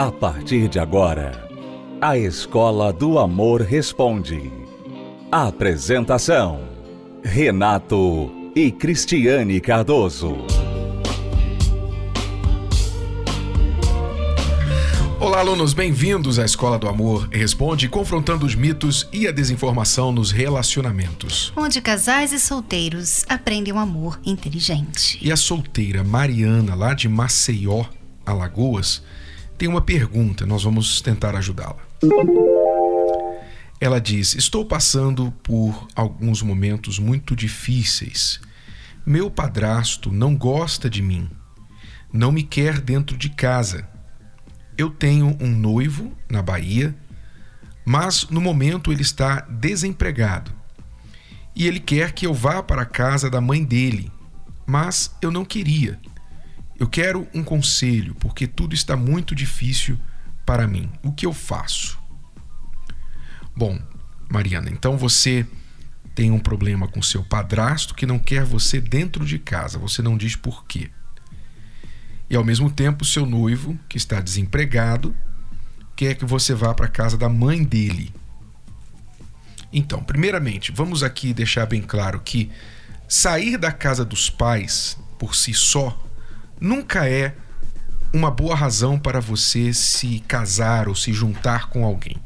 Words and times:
A 0.00 0.10
partir 0.10 0.66
de 0.66 0.78
agora, 0.78 1.46
a 2.00 2.16
Escola 2.16 2.90
do 2.90 3.18
Amor 3.18 3.60
Responde. 3.60 4.50
Apresentação: 5.30 6.62
Renato 7.22 8.32
e 8.56 8.70
Cristiane 8.70 9.60
Cardoso. 9.60 10.38
Olá, 15.20 15.40
alunos, 15.40 15.74
bem-vindos 15.74 16.38
à 16.38 16.46
Escola 16.46 16.78
do 16.78 16.88
Amor 16.88 17.28
Responde, 17.30 17.86
confrontando 17.86 18.46
os 18.46 18.54
mitos 18.54 19.06
e 19.12 19.28
a 19.28 19.30
desinformação 19.30 20.12
nos 20.12 20.30
relacionamentos. 20.30 21.52
Onde 21.54 21.78
casais 21.82 22.32
e 22.32 22.40
solteiros 22.40 23.26
aprendem 23.28 23.74
um 23.74 23.78
amor 23.78 24.18
inteligente. 24.24 25.18
E 25.20 25.30
a 25.30 25.36
solteira 25.36 26.02
Mariana, 26.02 26.74
lá 26.74 26.94
de 26.94 27.06
Maceió, 27.06 27.84
Alagoas, 28.24 29.02
tem 29.60 29.68
uma 29.68 29.82
pergunta, 29.82 30.46
nós 30.46 30.62
vamos 30.62 31.02
tentar 31.02 31.36
ajudá-la. 31.36 31.76
Ela 33.78 34.00
diz: 34.00 34.34
Estou 34.34 34.64
passando 34.64 35.30
por 35.42 35.86
alguns 35.94 36.40
momentos 36.40 36.98
muito 36.98 37.36
difíceis. 37.36 38.40
Meu 39.04 39.30
padrasto 39.30 40.10
não 40.10 40.34
gosta 40.34 40.88
de 40.88 41.02
mim, 41.02 41.28
não 42.10 42.32
me 42.32 42.42
quer 42.42 42.80
dentro 42.80 43.18
de 43.18 43.28
casa. 43.28 43.86
Eu 44.78 44.88
tenho 44.88 45.36
um 45.38 45.50
noivo 45.50 46.10
na 46.26 46.40
Bahia, 46.40 46.96
mas 47.84 48.30
no 48.30 48.40
momento 48.40 48.90
ele 48.90 49.02
está 49.02 49.40
desempregado 49.42 50.50
e 51.54 51.66
ele 51.66 51.80
quer 51.80 52.12
que 52.12 52.26
eu 52.26 52.32
vá 52.32 52.62
para 52.62 52.80
a 52.80 52.86
casa 52.86 53.28
da 53.28 53.42
mãe 53.42 53.62
dele, 53.62 54.10
mas 54.66 55.14
eu 55.20 55.30
não 55.30 55.44
queria. 55.44 56.00
Eu 56.80 56.88
quero 56.88 57.28
um 57.34 57.44
conselho, 57.44 58.14
porque 58.14 58.46
tudo 58.46 58.74
está 58.74 58.96
muito 58.96 59.34
difícil 59.34 59.98
para 60.46 60.66
mim. 60.66 60.90
O 61.02 61.12
que 61.12 61.26
eu 61.26 61.32
faço? 61.34 62.00
Bom, 63.54 63.78
Mariana, 64.30 64.70
então 64.70 64.96
você 64.96 65.46
tem 66.14 66.30
um 66.30 66.38
problema 66.38 66.88
com 66.88 67.02
seu 67.02 67.22
padrasto 67.22 67.94
que 67.94 68.06
não 68.06 68.18
quer 68.18 68.44
você 68.44 68.80
dentro 68.80 69.26
de 69.26 69.38
casa, 69.38 69.78
você 69.78 70.00
não 70.00 70.16
diz 70.16 70.34
por 70.34 70.64
quê. 70.64 70.90
E 72.30 72.34
ao 72.34 72.42
mesmo 72.42 72.70
tempo, 72.70 73.04
seu 73.04 73.26
noivo, 73.26 73.78
que 73.86 73.98
está 73.98 74.18
desempregado, 74.18 75.14
quer 75.94 76.14
que 76.14 76.24
você 76.24 76.54
vá 76.54 76.72
para 76.72 76.86
a 76.86 76.90
casa 76.90 77.18
da 77.18 77.28
mãe 77.28 77.62
dele. 77.62 78.10
Então, 79.70 80.02
primeiramente, 80.02 80.72
vamos 80.72 81.02
aqui 81.02 81.34
deixar 81.34 81.66
bem 81.66 81.82
claro 81.82 82.20
que 82.20 82.50
sair 83.06 83.58
da 83.58 83.70
casa 83.70 84.02
dos 84.02 84.30
pais 84.30 84.96
por 85.18 85.34
si 85.34 85.52
só 85.52 86.09
nunca 86.60 87.08
é 87.08 87.34
uma 88.12 88.30
boa 88.30 88.54
razão 88.54 88.98
para 88.98 89.20
você 89.20 89.72
se 89.72 90.20
casar 90.20 90.88
ou 90.88 90.94
se 90.94 91.12
juntar 91.12 91.68
com 91.68 91.84
alguém. 91.84 92.16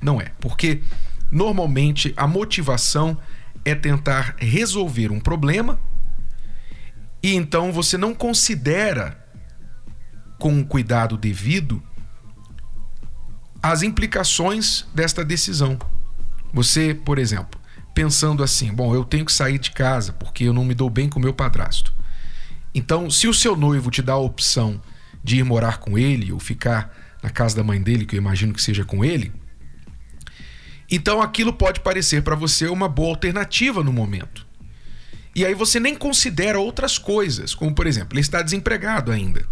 Não 0.00 0.20
é, 0.20 0.32
porque 0.40 0.82
normalmente 1.30 2.12
a 2.16 2.26
motivação 2.26 3.16
é 3.64 3.74
tentar 3.74 4.34
resolver 4.38 5.10
um 5.12 5.20
problema 5.20 5.78
e 7.22 7.34
então 7.34 7.72
você 7.72 7.96
não 7.96 8.14
considera 8.14 9.18
com 10.38 10.60
o 10.60 10.66
cuidado 10.66 11.16
devido 11.16 11.80
as 13.62 13.82
implicações 13.82 14.84
desta 14.92 15.24
decisão. 15.24 15.78
Você, 16.52 16.92
por 16.92 17.18
exemplo, 17.18 17.60
pensando 17.94 18.42
assim: 18.42 18.72
bom, 18.74 18.92
eu 18.92 19.04
tenho 19.04 19.24
que 19.24 19.32
sair 19.32 19.58
de 19.58 19.70
casa 19.70 20.12
porque 20.12 20.44
eu 20.44 20.52
não 20.52 20.64
me 20.64 20.74
dou 20.74 20.90
bem 20.90 21.08
com 21.08 21.20
meu 21.20 21.32
padrasto. 21.32 21.94
Então, 22.74 23.10
se 23.10 23.28
o 23.28 23.34
seu 23.34 23.56
noivo 23.56 23.90
te 23.90 24.00
dá 24.00 24.14
a 24.14 24.18
opção 24.18 24.80
de 25.22 25.38
ir 25.38 25.44
morar 25.44 25.78
com 25.78 25.98
ele 25.98 26.32
ou 26.32 26.40
ficar 26.40 26.94
na 27.22 27.30
casa 27.30 27.56
da 27.56 27.62
mãe 27.62 27.80
dele, 27.80 28.06
que 28.06 28.16
eu 28.16 28.18
imagino 28.18 28.52
que 28.52 28.62
seja 28.62 28.84
com 28.84 29.04
ele, 29.04 29.32
então 30.90 31.22
aquilo 31.22 31.52
pode 31.52 31.80
parecer 31.80 32.22
para 32.22 32.34
você 32.34 32.66
uma 32.66 32.88
boa 32.88 33.10
alternativa 33.10 33.82
no 33.82 33.92
momento. 33.92 34.46
E 35.34 35.46
aí 35.46 35.54
você 35.54 35.80
nem 35.80 35.94
considera 35.94 36.58
outras 36.58 36.98
coisas, 36.98 37.54
como 37.54 37.74
por 37.74 37.86
exemplo, 37.86 38.14
ele 38.14 38.20
está 38.20 38.42
desempregado 38.42 39.10
ainda. 39.10 39.46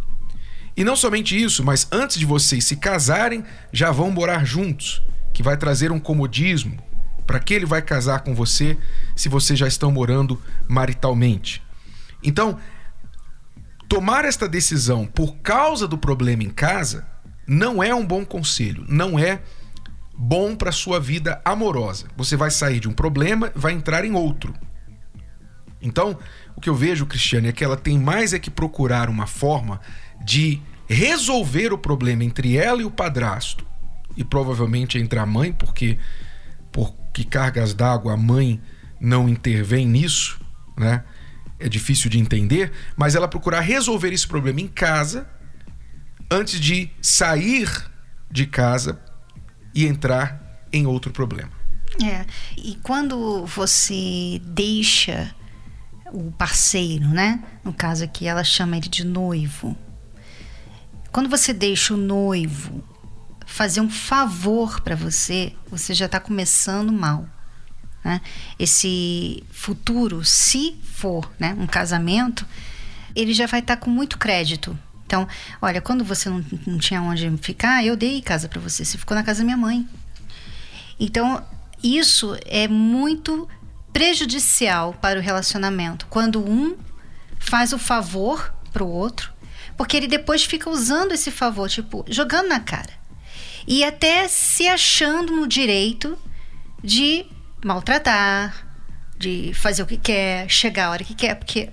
E 0.77 0.85
não 0.85 0.95
somente 0.95 1.41
isso, 1.41 1.65
mas 1.65 1.89
antes 1.91 2.19
de 2.19 2.27
vocês 2.27 2.65
se 2.65 2.77
casarem, 2.77 3.45
já 3.73 3.91
vão 3.91 4.11
morar 4.11 4.45
juntos, 4.45 5.03
que 5.33 5.43
vai 5.43 5.57
trazer 5.57 5.91
um 5.91 5.99
comodismo. 5.99 6.83
Para 7.27 7.41
que 7.41 7.55
ele 7.55 7.67
vai 7.67 7.81
casar 7.81 8.21
com 8.21 8.35
você 8.35 8.77
se 9.15 9.29
vocês 9.29 9.59
já 9.59 9.69
estão 9.69 9.91
morando 9.91 10.41
maritalmente? 10.69 11.63
Então, 12.23 12.59
tomar 13.91 14.25
esta 14.25 14.49
decisão 14.49 15.05
por 15.05 15.39
causa 15.39 15.89
do 15.89 15.99
problema 15.99 16.45
em 16.45 16.49
casa 16.49 17.05
não 17.45 17.83
é 17.83 17.93
um 17.93 18.07
bom 18.07 18.25
conselho, 18.25 18.85
não 18.89 19.19
é 19.19 19.43
bom 20.17 20.55
para 20.55 20.71
sua 20.71 21.01
vida 21.01 21.43
amorosa. 21.45 22.07
Você 22.17 22.37
vai 22.37 22.53
sair 22.53 22.79
de 22.79 22.89
um 22.89 22.93
problema, 22.93 23.51
vai 23.53 23.73
entrar 23.73 24.05
em 24.05 24.15
outro. 24.15 24.55
Então, 25.83 26.17
o 26.55 26.61
que 26.61 26.71
eu 26.71 26.75
vejo, 26.75 27.05
Cristiane, 27.05 27.49
é 27.49 27.53
que 27.53 27.65
ela 27.65 27.77
tem 27.77 27.99
mais 27.99 28.33
é 28.33 28.39
que 28.39 28.49
procurar 28.49 29.11
uma 29.11 29.27
forma 29.27 29.81
de 30.25 30.63
resolver 30.89 31.73
o 31.73 31.79
problema 31.79 32.23
entre 32.23 32.57
ela 32.57 32.83
e 32.83 32.85
o 32.85 32.93
padrasto 32.93 33.67
e 34.17 34.23
provavelmente 34.23 34.99
entre 34.99 35.19
a 35.19 35.27
mãe, 35.27 35.53
porque 35.53 35.99
por 36.71 36.95
que 37.13 37.25
cargas 37.25 37.75
d'água 37.75 38.15
a 38.15 38.17
mãe 38.17 38.61
não 39.01 39.29
intervém 39.29 39.85
nisso, 39.85 40.41
né? 40.79 41.03
É 41.61 41.69
difícil 41.69 42.11
de 42.11 42.19
entender, 42.19 42.73
mas 42.97 43.15
ela 43.15 43.29
procurar 43.29 43.61
resolver 43.61 44.13
esse 44.13 44.27
problema 44.27 44.61
em 44.61 44.69
casa 44.69 45.29
antes 46.31 46.59
de 46.59 46.91
sair 47.01 47.69
de 48.31 48.47
casa 48.47 49.01
e 49.75 49.87
entrar 49.87 50.67
em 50.73 50.87
outro 50.87 51.13
problema. 51.13 51.53
É. 52.03 52.25
E 52.57 52.77
quando 52.83 53.45
você 53.47 54.41
deixa 54.45 55.35
o 56.13 56.31
parceiro, 56.33 57.09
né? 57.09 57.43
No 57.65 57.73
caso 57.73 58.05
aqui, 58.05 58.27
ela 58.27 58.45
chama 58.45 58.77
ele 58.77 58.89
de 58.89 59.05
noivo. 59.05 59.77
Quando 61.13 61.29
você 61.29 61.53
deixa 61.53 61.93
o 61.93 61.97
noivo 61.97 62.83
fazer 63.47 63.81
um 63.81 63.91
favor 63.91 64.81
para 64.81 64.95
você, 64.95 65.53
você 65.69 65.93
já 65.93 66.07
está 66.07 66.21
começando 66.21 66.93
mal. 66.93 67.27
Né? 68.05 68.21
Esse 68.59 69.45
futuro, 69.51 70.25
se 70.25 70.77
for 70.83 71.31
né, 71.39 71.55
um 71.59 71.67
casamento, 71.67 72.47
ele 73.15 73.35
já 73.35 73.47
vai 73.47 73.61
estar 73.61 73.77
tá 73.77 73.83
com 73.83 73.91
muito 73.91 74.19
crédito. 74.19 74.79
Então, 75.07 75.27
olha, 75.61 75.81
quando 75.81 76.05
você 76.05 76.29
não, 76.29 76.45
não 76.67 76.79
tinha 76.79 77.03
onde 77.03 77.29
ficar, 77.39 77.85
eu 77.85 77.97
dei 77.97 78.23
casa 78.23 78.49
para 78.49 78.61
você. 78.61 78.85
Você 78.85 78.97
ficou 78.97 79.17
na 79.17 79.23
casa 79.23 79.41
da 79.41 79.45
minha 79.45 79.57
mãe. 79.57 79.87
Então, 80.99 81.45
isso 81.83 82.37
é 82.47 82.69
muito 82.69 83.49
prejudicial 83.93 84.95
para 84.95 85.19
o 85.19 85.23
relacionamento. 85.23 86.07
Quando 86.09 86.41
um 86.41 86.77
faz 87.39 87.73
o 87.73 87.79
favor 87.79 88.55
para 88.73 88.85
o 88.85 88.89
outro, 88.89 89.33
porque 89.77 89.97
ele 89.97 90.07
depois 90.07 90.45
fica 90.45 90.71
usando 90.71 91.13
esse 91.13 91.31
favor, 91.31 91.69
tipo, 91.69 92.05
jogando 92.09 92.49
na 92.49 92.61
cara. 92.61 92.93
E 93.67 93.83
até 93.83 94.29
se 94.29 94.69
achando 94.69 95.35
no 95.35 95.49
direito 95.49 96.19
de 96.85 97.27
maltratar, 97.65 98.67
de 99.19 99.53
fazer 99.55 99.83
o 99.83 99.87
que 99.87 99.97
quer, 99.97 100.49
chegar 100.49 100.87
a 100.87 100.91
hora 100.91 101.05
que 101.05 101.15
quer, 101.15 101.35
porque 101.35 101.71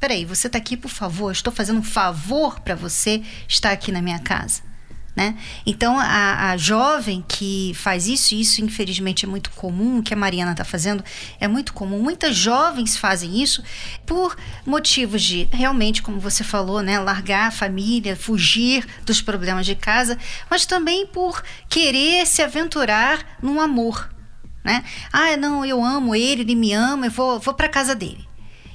peraí, 0.00 0.24
você 0.24 0.46
está 0.46 0.58
aqui 0.58 0.76
por 0.76 0.90
favor, 0.90 1.30
estou 1.30 1.52
fazendo 1.52 1.78
um 1.78 1.84
favor 1.84 2.60
para 2.60 2.74
você 2.74 3.22
estar 3.46 3.70
aqui 3.70 3.92
na 3.92 4.00
minha 4.00 4.18
casa. 4.18 4.62
Né? 5.14 5.36
Então, 5.66 5.98
a, 5.98 6.52
a, 6.52 6.56
jovem 6.56 7.22
que 7.26 7.72
faz 7.74 8.06
isso, 8.06 8.32
e 8.32 8.40
isso 8.40 8.64
infelizmente 8.64 9.26
é 9.26 9.28
muito 9.28 9.50
comum, 9.50 9.98
o 9.98 10.02
que 10.02 10.14
a 10.14 10.16
Mariana 10.16 10.52
está 10.52 10.64
fazendo 10.64 11.04
é 11.38 11.48
muito 11.48 11.74
comum. 11.74 12.00
Muitas 12.00 12.36
jovens 12.36 12.96
fazem 12.96 13.42
isso 13.42 13.62
por 14.06 14.36
motivos 14.64 15.20
de, 15.20 15.48
realmente, 15.52 16.00
como 16.00 16.20
você 16.20 16.44
falou, 16.44 16.80
né? 16.80 16.98
largar 16.98 17.48
a 17.48 17.50
família, 17.50 18.16
fugir 18.16 18.86
dos 19.04 19.20
problemas 19.20 19.66
de 19.66 19.74
casa, 19.74 20.16
mas 20.48 20.64
também 20.64 21.06
por 21.06 21.42
querer 21.68 22.24
se 22.24 22.40
aventurar 22.40 23.36
num 23.42 23.60
amor 23.60 24.08
né? 24.64 24.84
Ah, 25.12 25.36
não, 25.36 25.64
eu 25.64 25.84
amo 25.84 26.14
ele, 26.14 26.42
ele 26.42 26.54
me 26.54 26.72
ama, 26.72 27.06
eu 27.06 27.10
vou, 27.10 27.38
vou 27.38 27.54
para 27.54 27.68
casa 27.68 27.94
dele. 27.94 28.28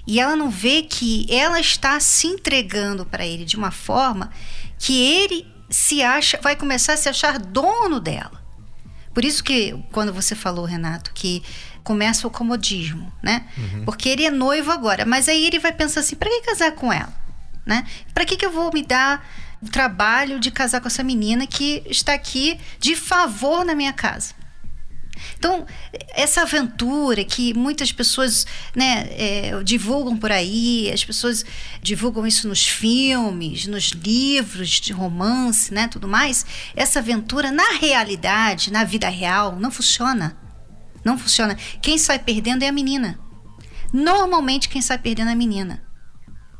E 0.08 0.20
ela 0.20 0.36
não 0.36 0.50
vê 0.50 0.84
que 0.84 1.26
ela 1.30 1.60
está 1.60 2.00
se 2.00 2.28
entregando 2.28 3.06
para 3.06 3.26
ele 3.26 3.44
de 3.44 3.56
uma 3.56 3.72
forma 3.72 4.30
que 4.78 5.02
ele 5.02 5.48
se 5.70 6.04
acha, 6.04 6.40
vai 6.42 6.56
começar 6.56 6.94
a 6.94 6.98
se 6.98 7.10
achar 7.10 7.40
dono 7.40 8.00
dela. 8.00 8.44
Por 9.14 9.26
isso 9.26 9.44
que 9.44 9.76
quando 9.92 10.14
você 10.14 10.36
falou, 10.36 10.66
Renato, 10.66 11.12
que 11.14 11.42
começa 11.84 12.28
o 12.28 12.31
comodismo, 12.31 13.12
né? 13.24 13.46
Uhum. 13.58 13.86
Porque 13.86 14.10
ele 14.10 14.26
é 14.26 14.31
noivo 14.31 14.72
agora, 14.72 15.06
mas 15.06 15.30
aí 15.30 15.46
ele 15.46 15.60
vai 15.60 15.72
pensar 15.72 16.02
assim: 16.02 16.16
para 16.16 16.30
que 16.30 16.42
casar 16.42 16.74
com 16.74 16.92
ela, 16.92 17.14
né? 17.66 17.86
Para 18.14 18.26
que 18.26 18.36
que 18.36 18.46
eu 18.46 18.52
vou 18.52 18.72
me 18.74 18.84
dar 18.84 19.26
o 19.62 19.70
trabalho 19.70 20.40
de 20.40 20.52
casar 20.52 20.81
com 20.81 20.88
essa 20.88 21.04
menina 21.04 21.48
que 21.48 21.81
está 21.86 22.14
aqui 22.14 22.60
de 22.80 22.96
favor 22.96 23.64
na 23.64 23.74
minha 23.74 23.94
casa? 23.94 24.34
Então, 25.38 25.66
essa 26.14 26.42
aventura 26.42 27.24
que 27.24 27.54
muitas 27.54 27.92
pessoas 27.92 28.46
né, 28.76 29.08
é, 29.12 29.64
divulgam 29.64 30.18
por 30.18 30.32
aí, 30.32 30.92
as 30.92 31.04
pessoas 31.04 31.46
divulgam 31.82 32.26
isso 32.26 32.48
nos 32.48 32.68
filmes, 32.68 33.68
nos 33.68 33.90
livros 33.92 34.70
de 34.70 34.94
romance, 34.94 35.74
né, 35.74 35.88
tudo 35.88 36.08
mais, 36.08 36.46
essa 36.76 37.00
aventura, 37.00 37.52
na 37.52 37.78
realidade, 37.80 38.72
na 38.72 38.84
vida 38.84 39.10
real, 39.10 39.56
não 39.56 39.72
funciona. 39.72 40.38
Não 41.04 41.18
funciona. 41.18 41.56
Quem 41.82 41.98
sai 41.98 42.18
perdendo 42.18 42.64
é 42.64 42.68
a 42.68 42.72
menina. 42.72 43.20
Normalmente, 43.94 44.68
quem 44.68 44.82
sai 44.82 44.98
perdendo 44.98 45.30
é 45.30 45.34
a 45.34 45.36
menina 45.36 45.85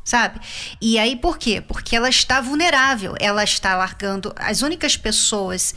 sabe? 0.06 0.40
E 0.80 1.00
aí 1.00 1.16
por 1.16 1.40
quê? 1.40 1.60
Porque 1.60 1.96
ela 1.96 2.08
está 2.08 2.40
vulnerável, 2.40 3.16
ela 3.20 3.44
está 3.44 3.76
largando 3.76 4.32
as 4.38 4.62
únicas 4.62 4.96
pessoas 4.96 5.74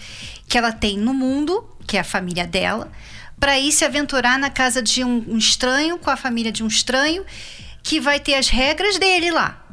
que 0.47 0.59
ela 0.59 0.71
tem 0.71 0.99
no 0.99 1.15
mundo, 1.15 1.67
que 1.87 1.97
é 1.97 2.01
a 2.01 2.05
família 2.05 2.47
dela, 2.47 2.93
para 3.41 3.59
ir 3.59 3.73
se 3.73 3.85
aventurar 3.85 4.39
na 4.39 4.51
casa 4.51 4.83
de 4.83 5.03
um, 5.03 5.25
um 5.27 5.39
estranho, 5.39 5.99
com 5.99 6.11
a 6.11 6.17
família 6.17 6.53
de 6.53 6.63
um 6.63 6.67
estranho, 6.67 7.25
que 7.83 7.99
vai 7.99 8.21
ter 8.21 8.35
as 8.35 8.49
regras 8.49 8.99
dele 8.99 9.31
lá. 9.31 9.65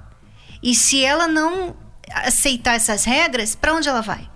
E 0.63 0.73
se 0.73 1.03
ela 1.03 1.27
não 1.27 1.75
aceitar 2.09 2.75
essas 2.75 3.03
regras, 3.03 3.55
para 3.55 3.73
onde 3.73 3.89
ela 3.89 4.01
vai? 4.01 4.29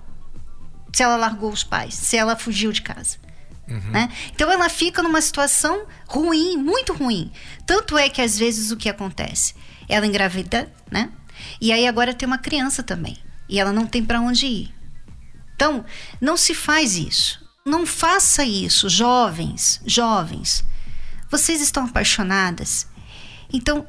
Se 0.93 1.01
ela 1.01 1.15
largou 1.15 1.51
os 1.51 1.63
pais, 1.63 1.93
se 1.93 2.17
ela 2.17 2.35
fugiu 2.35 2.71
de 2.73 2.81
casa. 2.81 3.17
Uhum. 3.69 3.91
Né? 3.91 4.09
Então 4.33 4.51
ela 4.51 4.67
fica 4.67 5.01
numa 5.01 5.21
situação 5.21 5.85
ruim, 6.07 6.57
muito 6.57 6.91
ruim. 6.91 7.31
Tanto 7.65 7.97
é 7.97 8.09
que 8.09 8.21
às 8.21 8.37
vezes 8.37 8.71
o 8.71 8.77
que 8.77 8.89
acontece? 8.89 9.53
Ela 9.89 10.07
engravida, 10.07 10.71
né? 10.89 11.09
E 11.59 11.73
aí 11.73 11.87
agora 11.87 12.13
tem 12.13 12.27
uma 12.27 12.37
criança 12.37 12.83
também. 12.83 13.17
E 13.49 13.59
ela 13.59 13.73
não 13.73 13.87
tem 13.87 14.05
para 14.05 14.21
onde 14.21 14.45
ir. 14.45 14.73
Então, 15.55 15.83
não 16.21 16.37
se 16.37 16.53
faz 16.53 16.95
isso. 16.95 17.45
Não 17.65 17.85
faça 17.85 18.45
isso, 18.45 18.87
jovens, 18.87 19.81
jovens. 19.85 20.63
Vocês 21.29 21.59
estão 21.59 21.85
apaixonadas. 21.85 22.87
Então, 23.51 23.85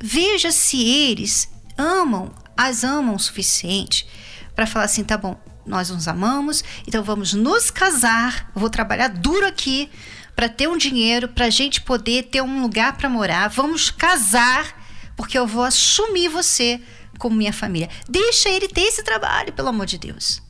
veja 0.00 0.50
se 0.50 0.82
eles 0.82 1.48
amam, 1.78 2.32
as 2.56 2.84
amam 2.84 3.14
o 3.14 3.18
suficiente 3.18 4.06
para 4.54 4.66
falar 4.66 4.84
assim, 4.84 5.02
tá 5.02 5.16
bom, 5.16 5.40
nós 5.66 5.90
nos 5.90 6.06
amamos, 6.06 6.62
então 6.86 7.02
vamos 7.02 7.32
nos 7.32 7.70
casar. 7.70 8.50
vou 8.54 8.68
trabalhar 8.68 9.08
duro 9.08 9.46
aqui 9.46 9.90
para 10.36 10.48
ter 10.48 10.68
um 10.68 10.76
dinheiro, 10.76 11.28
para 11.28 11.46
a 11.46 11.50
gente 11.50 11.80
poder 11.80 12.24
ter 12.24 12.42
um 12.42 12.60
lugar 12.62 12.96
para 12.96 13.08
morar. 13.08 13.48
Vamos 13.48 13.90
casar 13.90 14.83
porque 15.16 15.38
eu 15.38 15.46
vou 15.46 15.64
assumir 15.64 16.28
você 16.28 16.80
como 17.18 17.36
minha 17.36 17.52
família. 17.52 17.88
Deixa 18.08 18.48
ele 18.48 18.68
ter 18.68 18.82
esse 18.82 19.02
trabalho, 19.02 19.52
pelo 19.52 19.68
amor 19.68 19.86
de 19.86 19.98
Deus. 19.98 20.42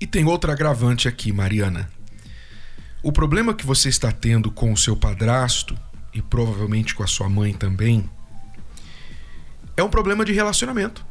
E 0.00 0.06
tem 0.06 0.24
outra 0.24 0.52
agravante 0.52 1.08
aqui, 1.08 1.32
Mariana. 1.32 1.88
O 3.02 3.12
problema 3.12 3.54
que 3.54 3.66
você 3.66 3.88
está 3.88 4.10
tendo 4.10 4.50
com 4.50 4.72
o 4.72 4.76
seu 4.76 4.96
padrasto 4.96 5.78
e 6.12 6.22
provavelmente 6.22 6.94
com 6.94 7.02
a 7.02 7.06
sua 7.06 7.28
mãe 7.28 7.52
também 7.52 8.08
é 9.76 9.82
um 9.82 9.90
problema 9.90 10.24
de 10.24 10.32
relacionamento. 10.32 11.04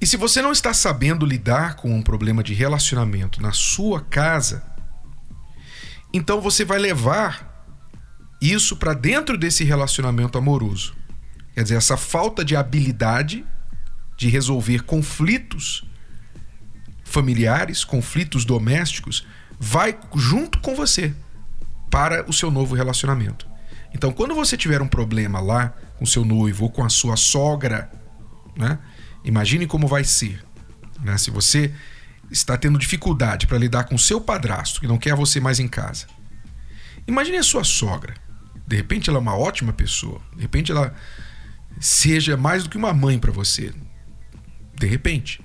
E 0.00 0.06
se 0.06 0.16
você 0.16 0.40
não 0.40 0.52
está 0.52 0.72
sabendo 0.72 1.26
lidar 1.26 1.76
com 1.76 1.94
um 1.94 2.02
problema 2.02 2.42
de 2.42 2.54
relacionamento 2.54 3.42
na 3.42 3.52
sua 3.52 4.00
casa, 4.00 4.62
então 6.12 6.40
você 6.40 6.64
vai 6.64 6.78
levar 6.78 7.66
isso 8.40 8.76
para 8.76 8.94
dentro 8.94 9.36
desse 9.36 9.62
relacionamento 9.62 10.38
amoroso. 10.38 10.96
Quer 11.54 11.62
dizer, 11.62 11.76
essa 11.76 11.96
falta 11.96 12.44
de 12.44 12.56
habilidade 12.56 13.44
de 14.16 14.28
resolver 14.28 14.82
conflitos 14.82 15.84
familiares, 17.04 17.84
conflitos 17.84 18.44
domésticos, 18.44 19.26
vai 19.58 19.98
junto 20.14 20.60
com 20.60 20.74
você 20.74 21.14
para 21.90 22.28
o 22.28 22.32
seu 22.32 22.50
novo 22.50 22.74
relacionamento. 22.74 23.46
Então, 23.92 24.12
quando 24.12 24.34
você 24.34 24.56
tiver 24.56 24.80
um 24.80 24.86
problema 24.86 25.40
lá 25.40 25.74
com 25.98 26.06
seu 26.06 26.24
noivo 26.24 26.64
ou 26.64 26.70
com 26.70 26.84
a 26.84 26.88
sua 26.88 27.16
sogra, 27.16 27.90
né? 28.56 28.78
Imagine 29.24 29.66
como 29.66 29.86
vai 29.86 30.04
ser, 30.04 30.42
né? 31.02 31.18
Se 31.18 31.30
você 31.30 31.74
está 32.30 32.56
tendo 32.56 32.78
dificuldade 32.78 33.46
para 33.46 33.58
lidar 33.58 33.84
com 33.84 33.98
seu 33.98 34.20
padrasto 34.20 34.80
que 34.80 34.86
não 34.86 34.96
quer 34.96 35.14
você 35.16 35.40
mais 35.40 35.58
em 35.58 35.66
casa. 35.66 36.06
Imagine 37.06 37.38
a 37.38 37.42
sua 37.42 37.64
sogra. 37.64 38.14
De 38.66 38.76
repente 38.76 39.10
ela 39.10 39.18
é 39.18 39.20
uma 39.20 39.36
ótima 39.36 39.72
pessoa. 39.72 40.20
De 40.36 40.42
repente 40.42 40.70
ela 40.70 40.94
seja 41.80 42.36
mais 42.36 42.62
do 42.62 42.70
que 42.70 42.76
uma 42.76 42.92
mãe 42.92 43.18
para 43.18 43.32
você. 43.32 43.72
De 44.78 44.86
repente. 44.86 45.40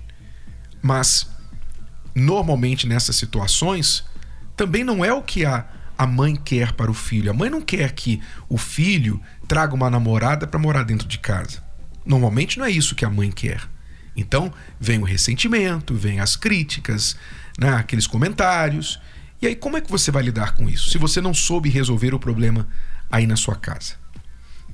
Mas, 0.81 1.27
normalmente 2.13 2.85
nessas 2.85 3.15
situações, 3.15 4.03
também 4.55 4.83
não 4.83 5.03
é 5.03 5.11
o 5.13 5.23
que 5.23 5.45
a, 5.45 5.65
a 5.97 6.05
mãe 6.05 6.35
quer 6.35 6.73
para 6.73 6.91
o 6.91 6.93
filho. 6.93 7.31
A 7.31 7.33
mãe 7.33 7.49
não 7.49 7.61
quer 7.61 7.93
que 7.93 8.21
o 8.49 8.57
filho 8.57 9.19
traga 9.47 9.73
uma 9.73 9.89
namorada 9.89 10.45
para 10.45 10.59
morar 10.59 10.83
dentro 10.83 11.07
de 11.07 11.17
casa. 11.17 11.63
Normalmente 12.05 12.59
não 12.59 12.65
é 12.65 12.69
isso 12.69 12.95
que 12.95 13.05
a 13.05 13.09
mãe 13.09 13.31
quer. 13.31 13.61
Então, 14.15 14.53
vem 14.79 14.99
o 14.99 15.03
ressentimento, 15.03 15.95
vem 15.95 16.19
as 16.19 16.35
críticas, 16.35 17.17
né, 17.57 17.69
aqueles 17.69 18.07
comentários. 18.07 18.99
E 19.41 19.47
aí, 19.47 19.55
como 19.55 19.77
é 19.77 19.81
que 19.81 19.91
você 19.91 20.11
vai 20.11 20.23
lidar 20.23 20.55
com 20.55 20.69
isso? 20.69 20.89
Se 20.89 20.97
você 20.97 21.19
não 21.19 21.33
soube 21.33 21.69
resolver 21.69 22.13
o 22.13 22.19
problema 22.19 22.67
aí 23.11 23.25
na 23.25 23.35
sua 23.35 23.55
casa. 23.55 24.04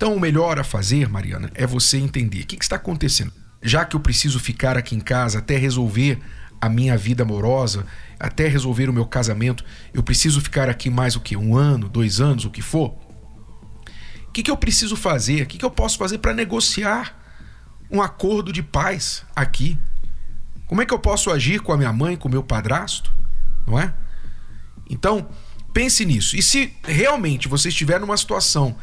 Então, 0.01 0.15
o 0.15 0.19
melhor 0.19 0.57
a 0.57 0.63
fazer, 0.63 1.07
Mariana, 1.07 1.51
é 1.53 1.68
você 1.68 1.95
entender 1.95 2.42
o 2.42 2.48
que, 2.48 2.57
que 2.57 2.63
está 2.63 2.75
acontecendo. 2.75 3.31
Já 3.62 3.86
que 3.86 3.95
eu 3.95 4.00
preciso 4.00 4.39
ficar 4.39 4.75
aqui 4.75 4.95
em 4.95 5.00
casa 5.00 5.38
até 5.38 5.56
resolver 5.56 6.19
a 6.59 6.68
minha 6.68 6.98
vida 6.98 7.21
amorosa, 7.21 7.86
até 8.19 8.48
resolver 8.48 8.89
o 8.89 8.94
meu 8.94 9.06
casamento, 9.06 9.63
eu 9.94 10.01
preciso 10.01 10.42
ficar 10.42 10.68
aqui 10.68 10.89
mais 10.89 11.15
o 11.15 11.19
que? 11.19 11.38
Um 11.38 11.56
ano, 11.56 11.88
dois 11.88 12.19
anos, 12.19 12.45
o 12.45 12.50
que 12.50 12.63
for? 12.63 12.98
O 14.27 14.31
que, 14.33 14.42
que 14.42 14.50
eu 14.50 14.57
preciso 14.57 14.95
fazer? 14.95 15.44
O 15.44 15.45
que, 15.45 15.59
que 15.59 15.65
eu 15.65 15.69
posso 15.69 16.00
fazer 16.00 16.18
para 16.18 16.33
negociar 16.33 17.15
um 17.92 18.01
acordo 18.01 18.51
de 18.51 18.63
paz 18.63 19.24
aqui? 19.36 19.77
Como 20.65 20.81
é 20.81 20.86
que 20.88 20.94
eu 20.95 21.00
posso 21.00 21.30
agir 21.30 21.62
com 21.62 21.74
a 21.74 21.77
minha 21.77 21.94
mãe, 21.94 22.18
com 22.18 22.27
o 22.27 22.31
meu 22.31 22.42
padrasto? 22.42 23.13
Não 23.68 23.80
é? 23.80 23.94
Então, 24.89 25.30
pense 25.71 26.03
nisso. 26.06 26.36
E 26.36 26.42
se 26.42 26.74
realmente 26.83 27.48
você 27.48 27.69
estiver 27.69 28.00
numa 28.00 28.18
situação 28.18 28.75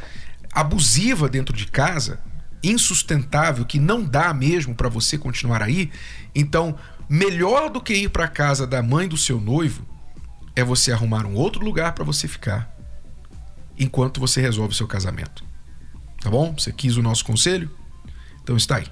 abusiva 0.52 1.28
dentro 1.28 1.56
de 1.56 1.66
casa, 1.66 2.20
insustentável, 2.62 3.64
que 3.64 3.78
não 3.78 4.04
dá 4.04 4.32
mesmo 4.34 4.74
para 4.74 4.88
você 4.88 5.16
continuar 5.16 5.62
aí, 5.62 5.90
então 6.34 6.76
melhor 7.08 7.70
do 7.70 7.80
que 7.80 7.94
ir 7.94 8.10
para 8.10 8.28
casa 8.28 8.66
da 8.66 8.82
mãe 8.82 9.08
do 9.08 9.16
seu 9.16 9.40
noivo 9.40 9.86
é 10.54 10.64
você 10.64 10.92
arrumar 10.92 11.24
um 11.24 11.34
outro 11.34 11.64
lugar 11.64 11.92
para 11.92 12.04
você 12.04 12.26
ficar 12.26 12.74
enquanto 13.78 14.20
você 14.20 14.40
resolve 14.40 14.72
o 14.72 14.76
seu 14.76 14.88
casamento. 14.88 15.44
Tá 16.20 16.28
bom? 16.28 16.52
Você 16.58 16.72
quis 16.72 16.96
o 16.96 17.02
nosso 17.02 17.24
conselho? 17.24 17.70
Então 18.42 18.56
está 18.56 18.76
aí. 18.76 18.86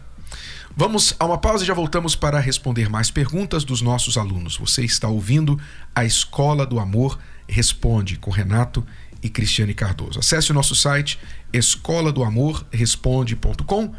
Vamos 0.76 1.16
a 1.18 1.24
uma 1.24 1.38
pausa 1.38 1.64
e 1.64 1.66
já 1.66 1.74
voltamos 1.74 2.14
para 2.14 2.38
responder 2.38 2.88
mais 2.88 3.10
perguntas 3.10 3.64
dos 3.64 3.82
nossos 3.82 4.16
alunos. 4.16 4.56
Você 4.58 4.84
está 4.84 5.08
ouvindo 5.08 5.58
a 5.94 6.04
Escola 6.04 6.64
do 6.64 6.78
Amor 6.78 7.18
Responde 7.48 8.16
com 8.16 8.30
Renato 8.30 8.84
e 9.26 9.28
Cristiane 9.28 9.74
Cardoso. 9.74 10.20
Acesse 10.20 10.52
o 10.52 10.54
nosso 10.54 10.74
site 10.74 11.18
escola 11.52 12.12
do 12.12 12.22
amor 12.22 12.64
responde.com 12.72 13.92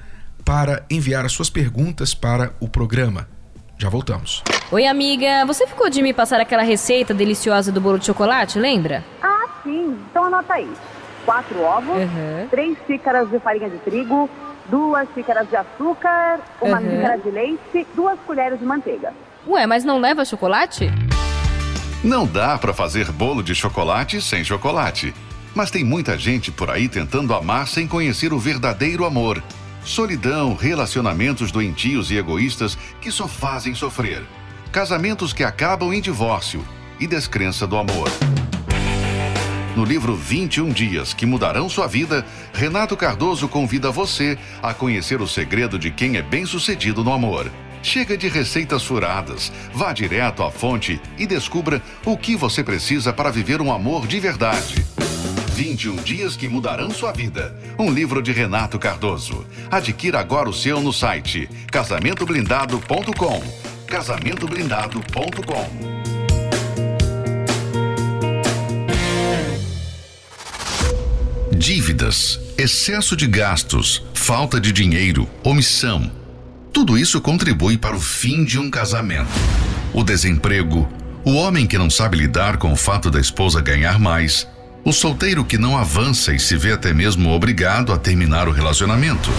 para 0.43 0.86
enviar 0.89 1.25
as 1.25 1.34
suas 1.34 1.50
perguntas 1.50 2.13
para 2.13 2.53
o 2.60 2.69
programa. 2.69 3.27
Já 3.77 3.89
voltamos. 3.89 4.41
Oi, 4.72 4.88
amiga. 4.88 5.46
Você 5.46 5.67
ficou 5.67 5.89
de 5.89 6.01
me 6.01 6.13
passar 6.13 6.39
aquela 6.39 6.63
receita 6.63 7.13
deliciosa 7.13 7.72
do 7.72 7.81
bolo 7.81 8.00
de 8.00 8.05
chocolate, 8.05 8.57
lembra? 8.57 9.03
Ah, 9.22 9.46
sim. 9.63 10.00
Então 10.10 10.24
anota 10.24 10.53
aí. 10.53 10.72
Quatro 11.25 11.62
ovos, 11.62 11.98
uhum. 11.98 12.48
três 12.50 12.77
xícaras 12.88 13.29
de 13.29 13.38
farinha 13.39 13.69
de 13.69 13.77
trigo, 13.79 14.29
duas 14.69 15.07
xícaras 15.13 15.48
de 15.50 15.57
açúcar, 15.57 16.39
uma 16.62 16.79
uhum. 16.79 16.89
xícara 16.89 17.17
de 17.17 17.29
leite, 17.29 17.88
duas 17.93 18.17
colheres 18.25 18.57
de 18.57 18.65
manteiga. 18.65 19.13
Ué, 19.46 19.67
mas 19.67 19.84
não 19.84 20.00
leva 20.00 20.24
chocolate? 20.24 20.89
Não 22.04 22.27
dá 22.27 22.58
para 22.60 22.74
fazer 22.74 23.12
bolo 23.12 23.42
de 23.42 23.56
chocolate 23.56 24.22
sem 24.22 24.44
chocolate. 24.44 25.13
Mas 25.56 25.72
tem 25.72 25.84
muita 25.84 26.18
gente 26.18 26.51
por 26.51 26.70
aí 26.70 26.88
tentando 26.88 27.34
amar 27.34 27.68
sem 27.68 27.88
conhecer 27.88 28.32
o 28.32 28.39
verdadeiro 28.39 29.04
amor. 29.04 29.44
Solidão, 29.84 30.54
relacionamentos 30.54 31.51
doentios 31.51 32.12
e 32.12 32.18
egoístas 32.18 32.77
que 33.01 33.10
só 33.10 33.27
fazem 33.27 33.74
sofrer. 33.74 34.22
Casamentos 34.72 35.34
que 35.34 35.44
acabam 35.44 35.92
em 35.92 36.00
divórcio 36.00 36.63
e 37.00 37.08
descrença 37.08 37.66
do 37.66 37.75
amor. 37.75 38.10
No 39.75 39.84
livro 39.84 40.16
21 40.16 40.70
Dias 40.70 41.13
que 41.13 41.25
Mudarão 41.25 41.68
Sua 41.68 41.88
Vida, 41.88 42.25
Renato 42.54 42.96
Cardoso 42.96 43.48
convida 43.48 43.89
você 43.89 44.38
a 44.62 44.74
conhecer 44.74 45.20
o 45.20 45.27
segredo 45.27 45.80
de 45.80 45.89
quem 45.89 46.18
é 46.18 46.22
bem-sucedido 46.22 47.04
no 47.04 47.12
amor. 47.12 47.51
Chega 47.88 48.17
de 48.17 48.27
receitas 48.27 48.84
furadas, 48.84 49.50
vá 49.74 49.94
direto 49.94 50.44
à 50.44 50.51
fonte 50.51 51.00
e 51.17 51.25
descubra 51.25 51.82
o 52.03 52.17
que 52.17 52.36
você 52.36 52.62
precisa 52.62 53.13
para 53.13 53.32
viver 53.32 53.62
um 53.62 53.72
amor 53.72 54.06
de 54.06 54.20
verdade. 54.20 54.86
21 55.53 55.96
Dias 56.03 56.36
que 56.36 56.50
Mudarão 56.50 56.91
Sua 56.91 57.13
Vida. 57.13 57.58
Um 57.79 57.89
livro 57.89 58.22
de 58.22 58.34
Renato 58.34 58.77
Cardoso. 58.77 59.46
Adquira 59.72 60.20
agora 60.20 60.50
o 60.50 60.53
seu 60.53 60.82
no 60.82 60.91
site 60.91 61.50
casamentoblindado.com. 61.72 63.41
Casamentoblindado.com. 63.88 65.70
Dívidas, 71.56 72.38
excesso 72.58 73.15
de 73.15 73.27
gastos, 73.27 74.03
falta 74.13 74.60
de 74.60 74.74
dinheiro, 74.74 75.25
omissão 75.41 76.26
tudo 76.77 76.96
isso 76.96 77.19
contribui 77.19 77.75
para 77.75 77.96
o 77.96 78.00
fim 78.00 78.46
de 78.46 78.60
um 78.60 78.69
casamento. 78.69 79.31
O 79.91 80.03
desemprego, 80.03 80.88
o 81.25 81.34
homem 81.34 81.65
que 81.65 81.75
não 81.75 81.89
sabe 81.89 82.15
lidar 82.15 82.57
com 82.57 82.72
o 82.72 82.75
fato 82.75 83.10
da 83.10 83.19
esposa 83.19 83.60
ganhar 83.60 83.98
mais, 83.98 84.48
o 84.86 84.93
solteiro 84.93 85.43
que 85.43 85.57
não 85.57 85.75
avança 85.75 86.36
e 86.36 86.39
se 86.39 86.55
vê 86.55 86.72
até 86.72 86.93
mesmo 86.93 87.31
obrigado 87.31 87.91
a 87.91 87.98
terminar 87.98 88.48
o 88.48 88.51
relacionamento. 88.51 89.31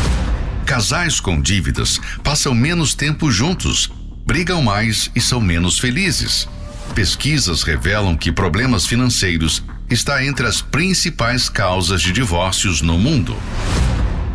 Casais 0.67 1.21
com 1.21 1.41
dívidas 1.41 2.01
passam 2.25 2.57
menos 2.57 2.93
tempo 2.93 3.31
juntos, 3.31 3.89
brigam 4.27 4.61
mais 4.61 5.09
e 5.15 5.21
são 5.21 5.41
menos 5.41 5.79
felizes. 5.79 6.49
Pesquisas 6.93 7.63
revelam 7.63 8.17
que 8.17 8.33
problemas 8.33 8.85
financeiros 8.85 9.63
está 9.89 10.25
entre 10.25 10.45
as 10.45 10.61
principais 10.61 11.49
causas 11.49 12.03
de 12.03 12.11
divórcios 12.11 12.83
no 12.83 12.99
mundo. 12.99 13.37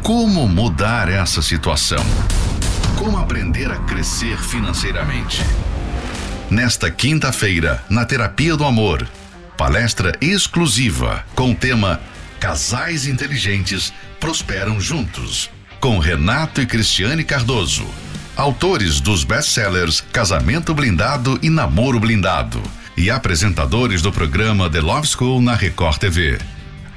Como 0.01 0.47
mudar 0.47 1.09
essa 1.09 1.41
situação? 1.41 2.01
Como 3.03 3.17
aprender 3.17 3.69
a 3.69 3.79
crescer 3.79 4.37
financeiramente? 4.37 5.41
Nesta 6.49 6.89
quinta-feira, 6.89 7.83
na 7.89 8.05
Terapia 8.05 8.55
do 8.55 8.63
Amor, 8.63 9.05
palestra 9.57 10.13
exclusiva 10.21 11.25
com 11.35 11.51
o 11.51 11.55
tema 11.55 11.99
Casais 12.39 13.05
Inteligentes 13.05 13.93
Prosperam 14.21 14.79
Juntos 14.79 15.49
com 15.81 15.99
Renato 15.99 16.61
e 16.61 16.65
Cristiane 16.65 17.25
Cardoso, 17.25 17.85
autores 18.37 19.01
dos 19.01 19.25
best-sellers 19.25 19.99
Casamento 19.99 20.73
Blindado 20.73 21.37
e 21.43 21.49
Namoro 21.49 21.99
Blindado, 21.99 22.63
e 22.95 23.11
apresentadores 23.11 24.01
do 24.01 24.13
programa 24.13 24.69
The 24.69 24.79
Love 24.79 25.07
School 25.07 25.41
na 25.41 25.55
Record 25.55 25.97
TV. 25.97 26.39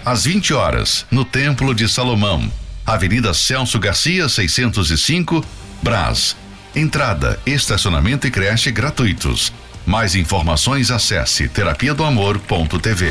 Às 0.05 0.25
20 0.25 0.55
horas, 0.55 1.05
no 1.11 1.25
Templo 1.25 1.75
de 1.75 1.89
Salomão, 1.89 2.49
Avenida 2.87 3.35
Celso 3.35 3.81
Garcia, 3.81 4.29
605, 4.29 5.45
Brás. 5.83 6.37
Entrada, 6.75 7.41
estacionamento 7.47 8.27
e 8.27 8.31
creche 8.31 8.71
gratuitos. 8.71 9.53
Mais 9.87 10.15
informações 10.15 10.91
acesse 10.91 11.49
terapia 11.49 11.95
do 11.95 12.05
amor.tv. 12.05 13.11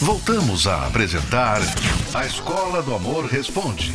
Voltamos 0.00 0.68
a 0.68 0.86
apresentar 0.86 1.60
A 2.14 2.24
Escola 2.24 2.82
do 2.82 2.94
Amor 2.94 3.24
Responde, 3.24 3.92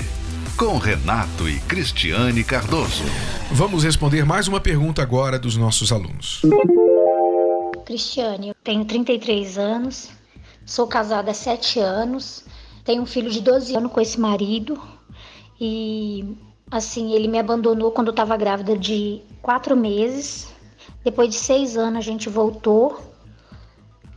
com 0.58 0.78
Renato 0.78 1.48
e 1.48 1.60
Cristiane 1.62 2.44
Cardoso. 2.44 3.06
Vamos 3.52 3.86
responder 3.86 4.26
mais 4.26 4.48
uma 4.50 4.60
pergunta 4.60 5.02
agora 5.02 5.40
dos 5.40 5.56
nossos 5.56 5.94
alunos. 5.94 6.42
Cristiane, 7.86 8.50
eu 8.50 8.56
tenho 8.64 8.84
33 8.84 9.58
anos, 9.58 10.10
sou 10.66 10.88
casada 10.88 11.32
há 11.32 11.34
7 11.34 11.80
anos, 11.80 12.44
tenho 12.84 13.02
um 13.02 13.06
filho 13.06 13.32
de 13.32 13.40
12 13.40 13.76
anos 13.76 13.92
com 13.92 14.02
esse 14.02 14.20
marido 14.20 14.82
e 15.66 16.36
assim, 16.70 17.14
ele 17.14 17.30
me 17.30 17.40
abandonou 17.40 17.90
quando 17.90 18.08
eu 18.08 18.12
estava 18.12 18.36
grávida 18.36 18.78
de 18.78 19.22
4 19.42 19.78
meses. 19.78 20.54
Depois 21.06 21.30
de 21.30 21.38
6 21.38 21.78
anos 21.78 22.00
a 22.00 22.02
gente 22.02 22.28
voltou. 22.28 23.00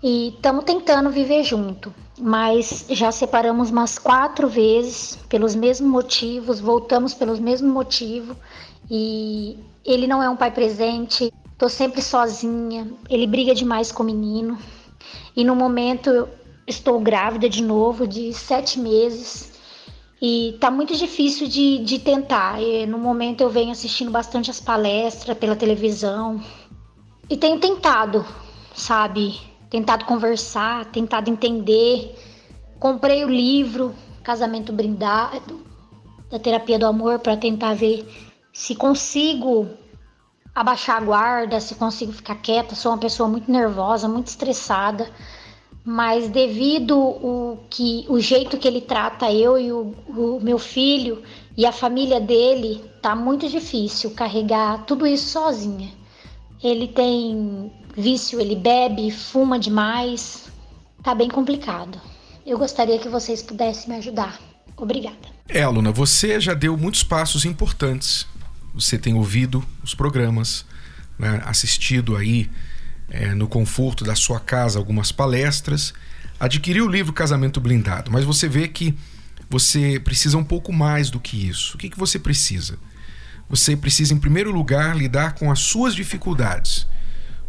E 0.03 0.31
estamos 0.31 0.65
tentando 0.65 1.09
viver 1.09 1.45
junto, 1.45 1.95
mas 2.19 2.87
já 2.91 3.13
separamos 3.13 3.71
umas 3.71 3.97
quatro 3.97 4.49
vezes 4.49 5.21
pelos 5.29 5.55
mesmos 5.55 5.89
motivos, 5.89 6.59
voltamos 6.59 7.15
pelos 7.15 7.39
mesmos 7.39 7.73
motivos. 7.73 8.37
E 8.91 9.57
ele 9.85 10.09
não 10.09 10.21
é 10.21 10.29
um 10.29 10.37
pai 10.37 10.51
presente, 10.51 11.33
tô 11.57 11.69
sempre 11.69 12.03
sozinha, 12.03 12.91
ele 13.09 13.29
briga 13.29 13.55
demais 13.55 13.93
com 13.93 14.03
o 14.03 14.07
menino. 14.07 14.59
E 15.37 15.45
no 15.45 15.55
momento 15.55 16.29
estou 16.67 16.99
grávida 16.99 17.49
de 17.49 17.63
novo, 17.63 18.05
de 18.05 18.33
sete 18.33 18.81
meses 18.81 19.56
e 20.21 20.57
tá 20.61 20.71
muito 20.71 20.97
difícil 20.97 21.49
de, 21.49 21.79
de 21.79 21.99
tentar. 21.99 22.61
E 22.63 22.87
no 22.87 22.99
momento 22.99 23.43
eu 23.43 23.51
venho 23.51 23.73
assistindo 23.73 24.11
bastante 24.11 24.51
as 24.51 24.61
palestras 24.61 25.37
pela 25.37 25.57
televisão 25.57 26.43
e 27.29 27.37
tenho 27.37 27.59
tentado, 27.59 28.25
sabe? 28.75 29.39
tentado 29.71 30.05
conversar, 30.05 30.87
tentado 30.87 31.31
entender. 31.31 32.15
Comprei 32.79 33.25
o 33.25 33.29
livro 33.29 33.95
Casamento 34.23 34.73
Brindado, 34.73 35.61
da 36.31 36.39
Terapia 36.39 36.79
do 36.79 36.87
Amor, 36.87 37.19
para 37.19 37.37
tentar 37.37 37.75
ver 37.75 38.07
se 38.53 38.75
consigo 38.75 39.69
abaixar 40.55 40.97
a 40.97 41.05
guarda, 41.05 41.61
se 41.61 41.75
consigo 41.75 42.13
ficar 42.13 42.37
quieta. 42.37 42.75
Sou 42.75 42.93
uma 42.93 42.99
pessoa 42.99 43.29
muito 43.29 43.51
nervosa, 43.51 44.09
muito 44.09 44.29
estressada, 44.29 45.11
mas 45.87 46.29
devido 46.29 46.99
o 46.99 47.61
que 47.71 48.05
o 48.09 48.19
jeito 48.19 48.59
que 48.59 48.67
ele 48.67 48.81
trata 48.81 49.33
eu 49.33 49.57
e 49.57 49.71
o, 49.71 49.95
o 50.09 50.41
meu 50.43 50.59
filho 50.59 51.23
e 51.57 51.65
a 51.65 51.71
família 51.71 52.21
dele, 52.21 52.83
tá 53.01 53.15
muito 53.15 53.49
difícil 53.49 54.11
carregar 54.11 54.85
tudo 54.85 55.07
isso 55.07 55.31
sozinha. 55.31 55.89
Ele 56.61 56.89
tem 56.89 57.71
vício, 57.97 58.41
ele 58.41 58.57
bebe, 58.57 59.13
fuma 59.13 59.61
demais. 59.61 60.51
Tá 61.05 61.15
bem 61.15 61.29
complicado. 61.29 62.01
Eu 62.45 62.59
gostaria 62.59 62.99
que 62.99 63.09
vocês 63.09 63.41
pudessem 63.41 63.89
me 63.89 63.97
ajudar. 63.99 64.41
Obrigada. 64.77 65.37
É, 65.49 65.63
aluna, 65.63 65.93
você 65.93 66.41
já 66.41 66.53
deu 66.53 66.77
muitos 66.77 67.05
passos 67.05 67.45
importantes. 67.45 68.27
Você 68.75 68.99
tem 68.99 69.15
ouvido 69.15 69.65
os 69.85 69.95
programas, 69.95 70.67
né, 71.17 71.41
assistido 71.47 72.17
aí 72.17 72.51
é, 73.09 73.35
no 73.35 73.49
conforto 73.49 74.05
da 74.05 74.15
sua 74.15 74.41
casa 74.41 74.79
algumas 74.79 75.13
palestras, 75.13 75.95
adquiriu 76.39 76.87
o 76.87 76.91
livro 76.91 77.13
Casamento 77.13 77.61
Blindado, 77.61 78.11
mas 78.11 78.25
você 78.25 78.49
vê 78.49 78.69
que 78.69 78.97
você 79.49 80.01
precisa 80.01 80.37
um 80.37 80.45
pouco 80.45 80.73
mais 80.73 81.09
do 81.09 81.21
que 81.21 81.49
isso. 81.49 81.77
O 81.77 81.79
que, 81.79 81.89
que 81.89 81.99
você 81.99 82.19
precisa? 82.19 82.79
Você 83.49 83.77
precisa, 83.77 84.13
em 84.13 84.19
primeiro 84.19 84.51
lugar, 84.51 84.97
lidar 84.97 85.35
com 85.35 85.51
as 85.51 85.61
suas 85.61 85.95
dificuldades. 85.95 86.87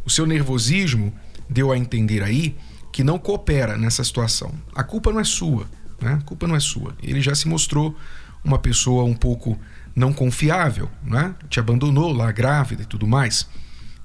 O 0.05 0.09
seu 0.09 0.25
nervosismo 0.25 1.13
deu 1.49 1.71
a 1.71 1.77
entender 1.77 2.21
aí 2.21 2.55
que 2.91 3.03
não 3.03 3.17
coopera 3.17 3.77
nessa 3.77 4.03
situação. 4.03 4.53
A 4.75 4.83
culpa 4.83 5.11
não 5.11 5.19
é 5.19 5.23
sua, 5.23 5.67
né? 5.99 6.19
A 6.21 6.23
culpa 6.23 6.47
não 6.47 6.55
é 6.55 6.59
sua. 6.59 6.95
Ele 7.01 7.19
já 7.19 7.33
se 7.33 7.47
mostrou 7.47 7.95
uma 8.43 8.59
pessoa 8.59 9.03
um 9.03 9.15
pouco 9.15 9.59
não 9.95 10.13
confiável, 10.13 10.89
né? 11.03 11.33
Te 11.49 11.59
abandonou 11.59 12.13
lá 12.13 12.31
grávida 12.31 12.83
e 12.83 12.85
tudo 12.85 13.07
mais. 13.07 13.47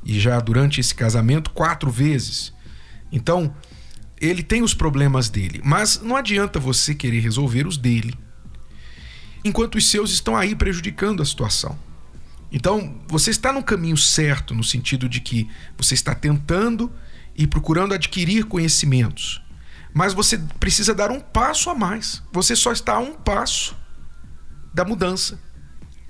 E 0.04 0.18
já 0.18 0.38
durante 0.40 0.80
esse 0.80 0.94
casamento 0.94 1.50
quatro 1.50 1.90
vezes. 1.90 2.52
Então, 3.10 3.54
ele 4.20 4.42
tem 4.42 4.62
os 4.62 4.72
problemas 4.72 5.28
dele, 5.28 5.60
mas 5.64 6.00
não 6.00 6.16
adianta 6.16 6.60
você 6.60 6.94
querer 6.94 7.20
resolver 7.20 7.66
os 7.66 7.76
dele, 7.76 8.16
enquanto 9.44 9.74
os 9.74 9.88
seus 9.88 10.12
estão 10.12 10.36
aí 10.36 10.54
prejudicando 10.54 11.22
a 11.22 11.26
situação. 11.26 11.76
Então, 12.52 13.00
você 13.08 13.30
está 13.30 13.52
no 13.52 13.62
caminho 13.62 13.96
certo, 13.96 14.54
no 14.54 14.62
sentido 14.62 15.08
de 15.08 15.20
que 15.20 15.48
você 15.76 15.94
está 15.94 16.14
tentando 16.14 16.92
e 17.34 17.46
procurando 17.46 17.94
adquirir 17.94 18.44
conhecimentos. 18.44 19.42
Mas 19.94 20.14
você 20.14 20.38
precisa 20.60 20.94
dar 20.94 21.10
um 21.10 21.20
passo 21.20 21.70
a 21.70 21.74
mais. 21.74 22.22
Você 22.32 22.54
só 22.54 22.72
está 22.72 22.94
a 22.94 22.98
um 22.98 23.14
passo 23.14 23.76
da 24.72 24.84
mudança. 24.84 25.40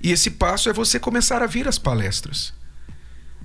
E 0.01 0.11
esse 0.11 0.31
passo 0.31 0.69
é 0.69 0.73
você 0.73 0.99
começar 0.99 1.41
a 1.41 1.47
vir 1.47 1.67
às 1.67 1.77
palestras. 1.77 2.53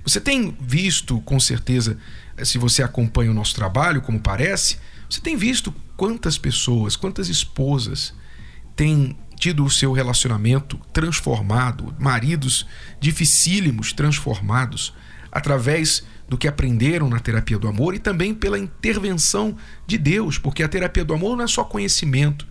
Você 0.03 0.19
tem 0.19 0.55
visto, 0.59 1.19
com 1.21 1.39
certeza, 1.39 1.97
se 2.43 2.57
você 2.57 2.81
acompanha 2.81 3.31
o 3.31 3.33
nosso 3.33 3.55
trabalho, 3.55 4.01
como 4.01 4.19
parece, 4.19 4.77
você 5.09 5.21
tem 5.21 5.35
visto 5.35 5.73
quantas 5.97 6.37
pessoas, 6.37 6.95
quantas 6.95 7.29
esposas 7.29 8.13
têm 8.75 9.17
tido 9.35 9.63
o 9.63 9.69
seu 9.69 9.91
relacionamento 9.91 10.77
transformado, 10.93 11.95
maridos 11.97 12.65
dificílimos 12.99 13.93
transformados, 13.93 14.93
através 15.31 16.03
do 16.27 16.37
que 16.37 16.47
aprenderam 16.47 17.09
na 17.09 17.19
terapia 17.19 17.57
do 17.57 17.67
amor 17.67 17.95
e 17.95 17.99
também 17.99 18.33
pela 18.33 18.59
intervenção 18.59 19.57
de 19.87 19.97
Deus, 19.97 20.37
porque 20.37 20.61
a 20.61 20.67
terapia 20.67 21.03
do 21.03 21.13
amor 21.13 21.35
não 21.35 21.43
é 21.43 21.47
só 21.47 21.63
conhecimento. 21.63 22.47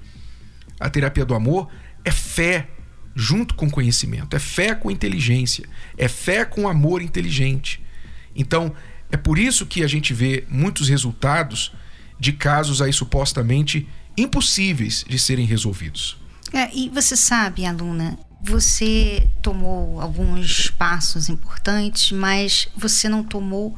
A 0.81 0.89
terapia 0.89 1.25
do 1.25 1.35
amor 1.35 1.69
é 2.05 2.11
fé 2.11 2.69
junto 3.19 3.57
com 3.57 3.69
conhecimento, 3.69 4.37
é 4.37 4.39
fé 4.39 4.77
com 4.77 4.93
inteligência, 4.93 5.69
é 5.97 6.07
fé 6.07 6.45
com 6.45 6.69
amor 6.69 7.03
inteligente. 7.03 7.83
Então, 8.35 8.73
é 9.11 9.17
por 9.17 9.41
isso 9.41 9.67
que 9.67 9.83
a 9.83 9.89
gente 9.89 10.15
vê 10.15 10.45
muitos 10.49 10.89
resultados 10.89 11.73
de 12.17 12.33
casos 12.33 12.81
aí 12.81 12.93
supostamente 12.93 13.89
impossíveis 14.17 15.05
de 15.09 15.19
serem 15.19 15.45
resolvidos. 15.45 16.17
É, 16.53 16.73
e 16.73 16.89
você 16.91 17.17
sabe, 17.17 17.67
aluna, 17.67 18.17
você 18.41 19.29
tomou 19.43 20.01
alguns 20.01 20.71
passos 20.71 21.29
importantes, 21.29 22.13
mas 22.13 22.69
você 22.77 23.09
não 23.09 23.25
tomou 23.25 23.77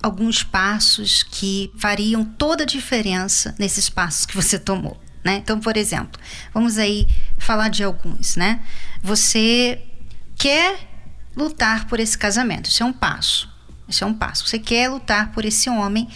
alguns 0.00 0.44
passos 0.44 1.24
que 1.24 1.72
fariam 1.76 2.24
toda 2.24 2.62
a 2.62 2.66
diferença 2.66 3.56
nesses 3.58 3.88
passos 3.88 4.24
que 4.24 4.36
você 4.36 4.56
tomou. 4.56 4.96
Né? 5.22 5.36
Então, 5.36 5.60
por 5.60 5.76
exemplo, 5.76 6.20
vamos 6.52 6.78
aí 6.78 7.06
falar 7.38 7.68
de 7.68 7.84
alguns, 7.84 8.36
né? 8.36 8.60
Você 9.02 9.82
quer 10.34 10.78
lutar 11.36 11.86
por 11.86 12.00
esse 12.00 12.16
casamento, 12.16 12.70
isso 12.70 12.82
é 12.82 12.86
um 12.86 12.92
passo. 12.92 13.48
Isso 13.86 14.04
é 14.04 14.06
um 14.06 14.14
passo. 14.14 14.46
Você 14.46 14.58
quer 14.58 14.88
lutar 14.88 15.32
por 15.32 15.44
esse 15.44 15.68
homem, 15.68 16.08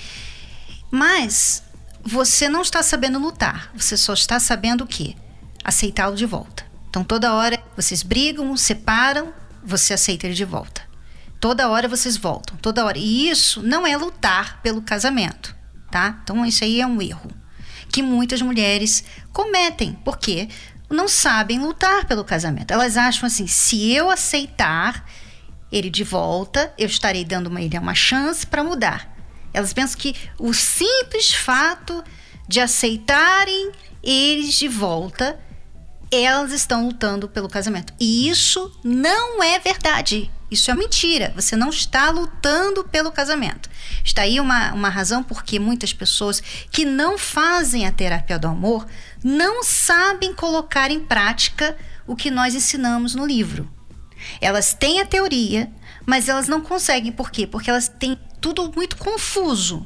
mas 0.91 1.63
você 2.03 2.49
não 2.49 2.63
está 2.63 2.83
sabendo 2.83 3.19
lutar, 3.19 3.71
você 3.75 3.97
só 3.97 4.15
está 4.15 4.39
sabendo 4.39 4.85
o 4.85 4.87
quê? 4.87 5.17
Aceitá-lo 5.63 6.15
de 6.15 6.25
volta. 6.25 6.65
Então 6.89 7.03
toda 7.03 7.35
hora 7.35 7.63
vocês 7.77 8.03
brigam, 8.03 8.57
separam, 8.57 9.35
você 9.65 9.93
aceita 9.93 10.27
ele 10.27 10.35
de 10.35 10.45
volta. 10.45 10.83
Toda 11.41 11.69
hora 11.69 11.89
vocês 11.89 12.17
voltam, 12.17 12.57
toda 12.57 12.85
hora. 12.85 12.97
E 12.97 13.29
isso 13.29 13.61
não 13.63 13.87
é 13.87 13.97
lutar 13.97 14.63
pelo 14.63 14.81
casamento, 14.81 15.55
tá? 15.91 16.21
Então 16.23 16.47
isso 16.47 16.65
aí 16.65 16.81
é 16.81 16.87
um 16.87 17.03
erro 17.03 17.44
que 17.95 18.03
muitas 18.03 18.43
mulheres 18.43 19.05
cometem, 19.33 19.97
porque 20.05 20.49
não 20.91 21.07
sabem 21.07 21.61
lutar 21.61 22.07
pelo 22.07 22.25
casamento. 22.25 22.73
Elas 22.73 22.97
acham 22.97 23.29
assim: 23.29 23.47
se 23.47 23.93
eu 23.93 24.11
aceitar 24.11 25.09
ele 25.71 25.89
de 25.89 26.03
volta, 26.03 26.75
eu 26.77 26.89
estarei 26.89 27.25
dando 27.25 27.47
uma, 27.47 27.63
ele 27.63 27.79
uma 27.79 27.95
chance 27.95 28.45
para 28.45 28.65
mudar. 28.65 29.17
Elas 29.53 29.73
pensam 29.73 30.01
que 30.01 30.17
o 30.41 30.53
simples 30.53 31.33
fato 31.33 32.03
de 32.49 32.59
aceitarem 32.59 33.71
eles 34.03 34.55
de 34.55 34.67
volta, 34.67 35.39
elas 36.11 36.51
estão 36.51 36.87
lutando 36.87 37.29
pelo 37.29 37.49
casamento. 37.49 37.95
E 38.01 38.29
isso 38.29 38.77
não 38.83 39.41
é 39.41 39.61
verdade. 39.61 40.29
Isso 40.55 40.71
é 40.71 40.75
mentira. 40.75 41.33
Você 41.35 41.57
não 41.57 41.69
está 41.69 42.11
lutando 42.11 42.85
pelo 42.85 43.11
casamento. 43.11 43.69
Está 44.05 44.23
aí 44.23 44.39
uma, 44.39 44.73
uma 44.73 44.89
razão 44.89 45.21
porque 45.21 45.59
muitas 45.59 45.93
pessoas 45.93 46.41
que 46.71 46.85
não 46.85 47.19
fazem 47.19 47.89
a 47.89 47.91
terapia 47.91 48.39
do 48.39 48.47
amor 48.47 48.87
não 49.23 49.65
sabem 49.65 50.33
colocar 50.33 50.93
em 50.93 51.01
prática 51.01 51.77
o 52.07 52.15
que 52.15 52.31
nós 52.31 52.55
ensinamos 52.55 53.17
no 53.17 53.27
livro. 53.27 53.69
Elas 54.41 54.73
têm 54.73 55.01
a 55.01 55.07
teoria, 55.07 55.73
mas 56.07 56.29
elas 56.29 56.47
não 56.47 56.61
conseguem. 56.61 57.11
Por 57.11 57.33
quê? 57.33 57.49
Porque 57.49 57.69
elas 57.69 57.89
têm 57.89 58.17
tudo 58.41 58.73
muito 58.77 58.97
confuso. 58.97 59.85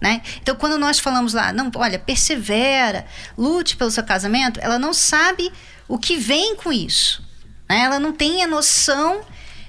Né? 0.00 0.22
Então, 0.40 0.56
quando 0.56 0.78
nós 0.78 0.98
falamos 0.98 1.34
lá, 1.34 1.52
não, 1.52 1.70
olha, 1.74 1.98
persevera, 1.98 3.04
lute 3.36 3.76
pelo 3.76 3.90
seu 3.90 4.04
casamento, 4.04 4.58
ela 4.62 4.78
não 4.78 4.94
sabe 4.94 5.52
o 5.86 5.98
que 5.98 6.16
vem 6.16 6.56
com 6.56 6.72
isso. 6.72 7.22
Né? 7.68 7.80
Ela 7.80 7.98
não 7.98 8.12
tem 8.12 8.42
a 8.42 8.46
noção 8.46 9.20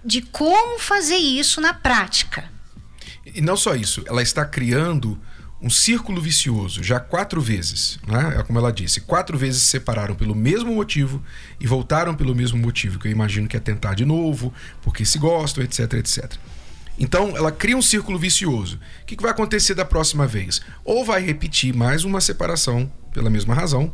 de 0.04 0.22
como 0.22 0.80
fazer 0.80 1.18
isso 1.18 1.60
na 1.62 1.74
prática. 1.74 2.50
E 3.26 3.42
não 3.42 3.56
só 3.56 3.76
isso, 3.76 4.04
ela 4.08 4.22
está 4.22 4.46
criando 4.46 5.20
um 5.62 5.70
círculo 5.70 6.22
vicioso 6.22 6.82
já 6.82 7.00
quatro 7.00 7.42
vezes, 7.42 8.00
né? 8.08 8.36
É 8.40 8.44
como 8.44 8.58
ela 8.60 8.72
disse, 8.72 9.02
quatro 9.02 9.38
vezes 9.38 9.64
se 9.64 9.68
separaram 9.70 10.16
pelo 10.16 10.34
mesmo 10.34 10.74
motivo 10.74 11.22
e 11.60 11.68
voltaram 11.68 12.16
pelo 12.16 12.34
mesmo 12.34 12.58
motivo, 12.58 12.98
que 12.98 13.08
eu 13.08 13.12
imagino 13.12 13.48
que 13.48 13.58
é 13.58 13.60
tentar 13.60 13.94
de 13.94 14.06
novo, 14.06 14.54
porque 14.82 15.04
se 15.04 15.20
gostam, 15.20 15.64
etc, 15.64 15.94
etc. 15.94 16.34
Então, 16.98 17.36
ela 17.36 17.52
cria 17.52 17.78
um 17.78 17.82
círculo 17.82 18.18
vicioso. 18.20 18.80
O 19.02 19.06
que 19.06 19.22
vai 19.22 19.32
acontecer 19.32 19.74
da 19.74 19.86
próxima 19.86 20.28
vez? 20.28 20.62
Ou 20.84 21.06
vai 21.06 21.22
repetir 21.22 21.74
mais 21.74 22.04
uma 22.04 22.20
separação 22.20 22.92
pela 23.14 23.30
mesma 23.30 23.54
razão, 23.54 23.92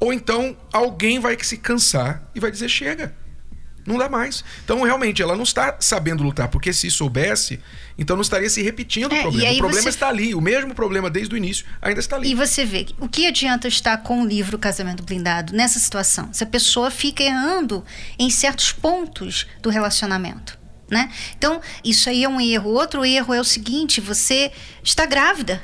ou 0.00 0.12
então 0.12 0.56
alguém 0.72 1.18
vai 1.18 1.36
se 1.42 1.56
cansar 1.56 2.30
e 2.34 2.40
vai 2.40 2.50
dizer 2.50 2.68
chega. 2.68 3.14
Não 3.88 3.96
dá 3.96 4.06
mais. 4.06 4.44
Então, 4.62 4.82
realmente, 4.82 5.22
ela 5.22 5.34
não 5.34 5.44
está 5.44 5.78
sabendo 5.80 6.22
lutar, 6.22 6.48
porque 6.48 6.74
se 6.74 6.90
soubesse, 6.90 7.58
então 7.96 8.14
não 8.16 8.20
estaria 8.20 8.50
se 8.50 8.62
repetindo 8.62 9.14
é, 9.14 9.18
o 9.18 9.22
problema. 9.22 9.52
O 9.54 9.56
problema 9.56 9.82
você... 9.82 9.88
está 9.88 10.08
ali, 10.08 10.34
o 10.34 10.42
mesmo 10.42 10.74
problema 10.74 11.08
desde 11.08 11.34
o 11.34 11.38
início 11.38 11.64
ainda 11.80 11.98
está 11.98 12.16
ali. 12.16 12.30
E 12.30 12.34
você 12.34 12.66
vê, 12.66 12.86
o 13.00 13.08
que 13.08 13.26
adianta 13.26 13.66
estar 13.66 13.96
com 13.98 14.22
o 14.22 14.26
livro 14.26 14.58
Casamento 14.58 15.02
Blindado 15.02 15.54
nessa 15.54 15.78
situação? 15.78 16.28
Se 16.34 16.44
a 16.44 16.46
pessoa 16.46 16.90
fica 16.90 17.22
errando 17.22 17.82
em 18.18 18.28
certos 18.28 18.72
pontos 18.72 19.46
do 19.62 19.70
relacionamento. 19.70 20.58
Né? 20.90 21.10
Então, 21.36 21.60
isso 21.82 22.10
aí 22.10 22.24
é 22.24 22.28
um 22.28 22.40
erro. 22.40 22.70
Outro 22.70 23.04
erro 23.04 23.32
é 23.32 23.40
o 23.40 23.44
seguinte: 23.44 24.00
você 24.00 24.52
está 24.82 25.06
grávida. 25.06 25.62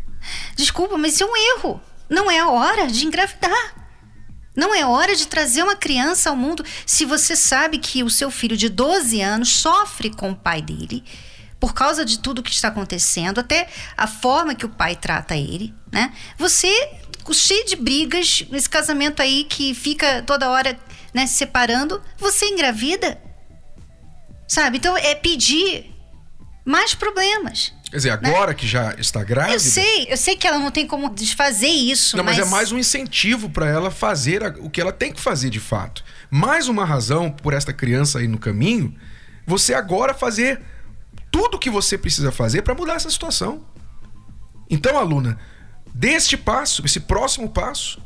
Desculpa, 0.56 0.96
mas 0.98 1.14
isso 1.14 1.24
é 1.24 1.26
um 1.26 1.36
erro. 1.56 1.80
Não 2.08 2.30
é 2.30 2.38
a 2.38 2.48
hora 2.48 2.86
de 2.86 3.06
engravidar. 3.06 3.81
Não 4.54 4.74
é 4.74 4.84
hora 4.84 5.16
de 5.16 5.26
trazer 5.26 5.62
uma 5.62 5.76
criança 5.76 6.30
ao 6.30 6.36
mundo 6.36 6.64
se 6.84 7.04
você 7.04 7.34
sabe 7.34 7.78
que 7.78 8.02
o 8.02 8.10
seu 8.10 8.30
filho 8.30 8.56
de 8.56 8.68
12 8.68 9.20
anos 9.20 9.48
sofre 9.48 10.10
com 10.10 10.30
o 10.30 10.36
pai 10.36 10.60
dele 10.60 11.02
por 11.58 11.72
causa 11.74 12.04
de 12.04 12.18
tudo 12.18 12.42
que 12.42 12.50
está 12.50 12.68
acontecendo, 12.68 13.38
até 13.38 13.68
a 13.96 14.08
forma 14.08 14.54
que 14.54 14.66
o 14.66 14.68
pai 14.68 14.96
trata 14.96 15.36
ele, 15.36 15.72
né? 15.92 16.12
Você 16.36 16.68
cheio 17.32 17.64
de 17.66 17.76
brigas 17.76 18.44
nesse 18.50 18.68
casamento 18.68 19.22
aí 19.22 19.44
que 19.44 19.72
fica 19.72 20.22
toda 20.22 20.50
hora, 20.50 20.76
né, 21.14 21.24
se 21.24 21.34
separando, 21.34 22.02
você 22.18 22.46
engravida. 22.46 23.22
Sabe? 24.48 24.78
Então 24.78 24.96
é 24.96 25.14
pedir 25.14 25.94
mais 26.64 26.94
problemas. 26.94 27.72
Quer 27.92 27.98
dizer, 27.98 28.10
agora 28.10 28.52
né? 28.52 28.54
que 28.54 28.66
já 28.66 28.94
está 28.94 29.22
grávida. 29.22 29.56
Eu 29.56 29.60
sei, 29.60 30.06
eu 30.08 30.16
sei 30.16 30.34
que 30.34 30.46
ela 30.46 30.58
não 30.58 30.70
tem 30.70 30.86
como 30.86 31.10
desfazer 31.10 31.68
isso. 31.68 32.16
Não, 32.16 32.24
mas, 32.24 32.38
mas 32.38 32.46
é 32.46 32.50
mais 32.50 32.72
um 32.72 32.78
incentivo 32.78 33.50
para 33.50 33.68
ela 33.68 33.90
fazer 33.90 34.42
o 34.60 34.70
que 34.70 34.80
ela 34.80 34.92
tem 34.92 35.12
que 35.12 35.20
fazer 35.20 35.50
de 35.50 35.60
fato. 35.60 36.02
Mais 36.30 36.68
uma 36.68 36.86
razão 36.86 37.30
por 37.30 37.52
esta 37.52 37.70
criança 37.70 38.20
aí 38.20 38.26
no 38.26 38.38
caminho, 38.38 38.96
você 39.46 39.74
agora 39.74 40.14
fazer 40.14 40.62
tudo 41.30 41.56
o 41.56 41.58
que 41.58 41.68
você 41.68 41.98
precisa 41.98 42.32
fazer 42.32 42.62
para 42.62 42.74
mudar 42.74 42.94
essa 42.94 43.10
situação. 43.10 43.62
Então, 44.70 44.96
aluna, 44.96 45.38
dê 45.94 46.12
este 46.12 46.34
passo, 46.34 46.82
esse 46.86 47.00
próximo 47.00 47.50
passo. 47.50 48.00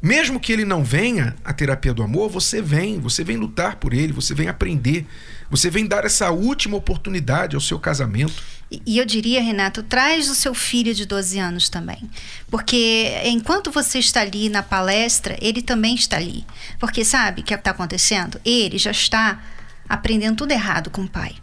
Mesmo 0.00 0.38
que 0.38 0.52
ele 0.52 0.64
não 0.64 0.84
venha 0.84 1.34
à 1.44 1.52
terapia 1.52 1.92
do 1.92 2.04
amor, 2.04 2.30
você 2.30 2.62
vem, 2.62 3.00
você 3.00 3.24
vem 3.24 3.36
lutar 3.36 3.76
por 3.76 3.92
ele, 3.92 4.12
você 4.12 4.32
vem 4.32 4.48
aprender, 4.48 5.04
você 5.50 5.68
vem 5.68 5.86
dar 5.86 6.04
essa 6.04 6.30
última 6.30 6.76
oportunidade 6.76 7.56
ao 7.56 7.60
seu 7.60 7.80
casamento. 7.80 8.40
E 8.86 8.98
eu 8.98 9.04
diria, 9.04 9.42
Renato, 9.42 9.82
traz 9.82 10.30
o 10.30 10.34
seu 10.34 10.54
filho 10.54 10.94
de 10.94 11.04
12 11.04 11.38
anos 11.38 11.68
também. 11.68 12.08
Porque 12.48 13.20
enquanto 13.24 13.72
você 13.72 13.98
está 13.98 14.20
ali 14.20 14.48
na 14.48 14.62
palestra, 14.62 15.36
ele 15.40 15.62
também 15.62 15.94
está 15.96 16.16
ali. 16.16 16.44
Porque 16.78 17.04
sabe 17.04 17.40
o 17.40 17.44
que 17.44 17.54
está 17.54 17.70
acontecendo? 17.72 18.40
Ele 18.44 18.78
já 18.78 18.92
está 18.92 19.42
aprendendo 19.88 20.36
tudo 20.36 20.52
errado 20.52 20.90
com 20.90 21.02
o 21.02 21.08
pai. 21.08 21.34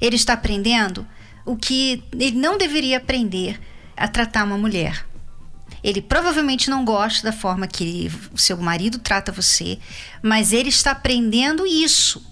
Ele 0.00 0.16
está 0.16 0.34
aprendendo 0.34 1.04
o 1.44 1.56
que 1.56 2.04
ele 2.12 2.38
não 2.38 2.56
deveria 2.56 2.98
aprender 2.98 3.58
a 3.96 4.06
tratar 4.06 4.44
uma 4.44 4.58
mulher. 4.58 5.09
Ele 5.82 6.02
provavelmente 6.02 6.68
não 6.68 6.84
gosta 6.84 7.30
da 7.30 7.32
forma 7.32 7.66
que 7.66 8.10
o 8.32 8.38
seu 8.38 8.56
marido 8.56 8.98
trata 8.98 9.32
você, 9.32 9.78
mas 10.22 10.52
ele 10.52 10.68
está 10.68 10.90
aprendendo 10.90 11.66
isso. 11.66 12.22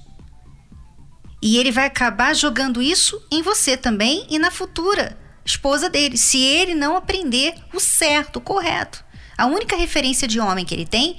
E 1.40 1.56
ele 1.56 1.70
vai 1.70 1.86
acabar 1.86 2.34
jogando 2.34 2.82
isso 2.82 3.22
em 3.30 3.42
você 3.42 3.76
também 3.76 4.26
e 4.28 4.38
na 4.38 4.50
futura 4.50 5.16
esposa 5.44 5.88
dele, 5.88 6.18
se 6.18 6.38
ele 6.38 6.74
não 6.74 6.96
aprender 6.96 7.54
o 7.72 7.80
certo, 7.80 8.36
o 8.36 8.40
correto. 8.40 9.02
A 9.36 9.46
única 9.46 9.76
referência 9.76 10.28
de 10.28 10.40
homem 10.40 10.64
que 10.64 10.74
ele 10.74 10.84
tem 10.84 11.16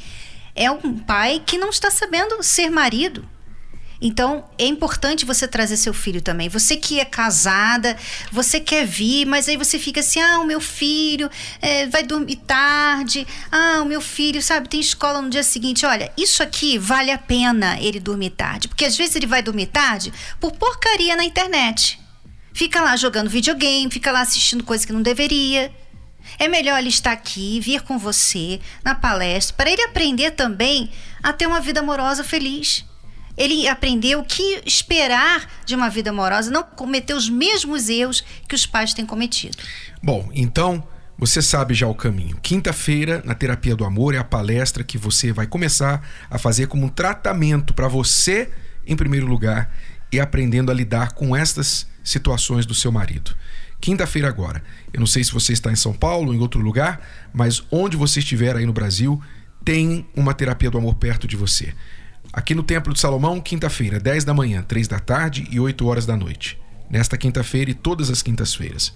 é 0.56 0.70
um 0.70 1.00
pai 1.00 1.42
que 1.44 1.58
não 1.58 1.70
está 1.70 1.90
sabendo 1.90 2.44
ser 2.44 2.70
marido. 2.70 3.28
Então, 4.02 4.46
é 4.58 4.66
importante 4.66 5.26
você 5.26 5.46
trazer 5.46 5.76
seu 5.76 5.94
filho 5.94 6.22
também. 6.22 6.48
Você 6.48 6.78
que 6.78 7.00
é 7.00 7.06
casada, 7.06 7.98
você 8.32 8.60
quer 8.60 8.86
vir, 8.86 9.26
mas 9.26 9.50
aí 9.50 9.58
você 9.58 9.78
fica 9.78 10.00
assim: 10.00 10.22
ah, 10.22 10.40
o 10.40 10.46
meu 10.46 10.62
filho 10.62 11.30
é, 11.62 11.86
vai 11.88 12.04
dormir 12.04 12.38
tarde, 12.38 13.28
ah, 13.52 13.82
o 13.82 13.86
meu 13.86 14.00
filho, 14.00 14.42
sabe, 14.42 14.70
tem 14.70 14.80
escola 14.80 15.22
no 15.22 15.30
dia 15.30 15.44
seguinte. 15.44 15.86
Olha, 15.86 16.12
isso 16.16 16.42
aqui 16.42 16.78
vale 16.78 17.12
a 17.12 17.18
pena 17.18 17.78
ele 17.80 18.00
dormir 18.00 18.30
tarde, 18.32 18.70
porque 18.70 18.86
às 18.86 18.96
vezes 18.96 19.18
ele 19.18 19.28
vai 19.28 19.42
dormir 19.42 19.68
tarde 19.68 20.14
por 20.40 20.54
porcaria 20.54 21.16
na 21.18 21.26
internet. 21.26 22.00
Fica 22.54 22.82
lá 22.82 22.96
jogando 22.96 23.30
videogame, 23.30 23.92
fica 23.92 24.12
lá 24.12 24.22
assistindo 24.22 24.64
coisa 24.64 24.88
que 24.88 24.94
não 24.94 25.02
deveria. 25.02 25.74
É 26.38 26.48
melhor 26.48 26.78
ele 26.80 26.90
estar 26.90 27.12
aqui, 27.12 27.60
vir 27.60 27.82
com 27.82 27.98
você 27.98 28.62
na 28.84 28.96
palestra, 28.96 29.56
para 29.58 29.70
ele 29.70 29.82
aprender 29.84 30.32
também 30.32 30.90
a 31.22 31.34
ter 31.34 31.48
uma 31.48 31.60
vida 31.60 31.80
amorosa 31.80 32.24
feliz 32.24 32.86
ele 33.40 33.70
aprendeu 33.70 34.20
o 34.20 34.26
que 34.26 34.62
esperar 34.66 35.50
de 35.66 35.74
uma 35.74 35.90
vida 35.90 36.10
amorosa, 36.10 36.52
não 36.52 36.62
cometer 36.62 37.14
os 37.14 37.30
mesmos 37.30 37.88
erros 37.88 38.22
que 38.46 38.54
os 38.54 38.66
pais 38.66 38.94
têm 38.94 39.06
cometido. 39.06 39.58
Bom, 40.04 40.30
então 40.34 40.86
você 41.18 41.42
sabe 41.42 41.74
já 41.74 41.88
o 41.88 41.96
caminho. 41.96 42.38
Quinta-feira, 42.42 43.22
na 43.24 43.34
Terapia 43.34 43.78
do 43.78 43.86
Amor, 43.86 44.14
é 44.14 44.18
a 44.18 44.26
palestra 44.26 44.84
que 44.84 44.98
você 44.98 45.32
vai 45.32 45.48
começar 45.48 46.06
a 46.30 46.38
fazer 46.38 46.68
como 46.68 46.86
um 46.86 46.90
tratamento 46.90 47.74
para 47.74 47.88
você, 47.88 48.50
em 48.86 48.96
primeiro 48.96 49.26
lugar, 49.26 49.74
e 50.12 50.20
aprendendo 50.20 50.70
a 50.70 50.76
lidar 50.76 51.14
com 51.14 51.34
estas 51.34 51.88
situações 52.04 52.66
do 52.66 52.74
seu 52.74 52.92
marido. 52.92 53.34
Quinta-feira 53.80 54.28
agora. 54.28 54.62
Eu 54.92 55.00
não 55.00 55.08
sei 55.08 55.24
se 55.24 55.32
você 55.32 55.54
está 55.54 55.72
em 55.72 55.76
São 55.78 55.94
Paulo 55.94 56.30
ou 56.30 56.34
em 56.34 56.40
outro 56.40 56.60
lugar, 56.60 57.00
mas 57.32 57.64
onde 57.72 57.96
você 57.96 58.20
estiver 58.20 58.58
aí 58.58 58.66
no 58.66 58.74
Brasil, 58.74 59.22
tem 59.64 60.06
uma 60.14 60.34
terapia 60.34 60.70
do 60.70 60.78
amor 60.78 60.96
perto 60.96 61.26
de 61.26 61.38
você. 61.38 61.74
Aqui 62.32 62.54
no 62.54 62.62
Templo 62.62 62.94
de 62.94 63.00
Salomão, 63.00 63.42
quinta-feira, 63.42 64.00
10 64.00 64.24
da 64.24 64.36
manhã, 64.36 64.62
3 64.62 64.88
da 64.88 65.00
tarde 65.00 65.48
e 65.50 65.60
8 65.60 65.86
horas 65.88 66.06
da 66.06 66.16
noite. 66.16 66.60
Nesta 66.88 67.18
quinta-feira 67.18 67.72
e 67.72 67.74
todas 67.74 68.12
as 68.12 68.22
quintas-feiras. 68.22 68.94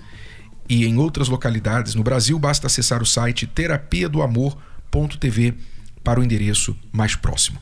E 0.69 0.85
em 0.85 0.97
outras 0.97 1.29
localidades 1.29 1.95
no 1.95 2.03
Brasil, 2.03 2.37
basta 2.37 2.67
acessar 2.67 3.01
o 3.01 3.05
site 3.05 3.47
terapia 3.47 4.07
do 4.07 4.21
amor.tv 4.21 5.55
para 6.03 6.19
o 6.19 6.23
endereço 6.23 6.77
mais 6.91 7.15
próximo. 7.15 7.59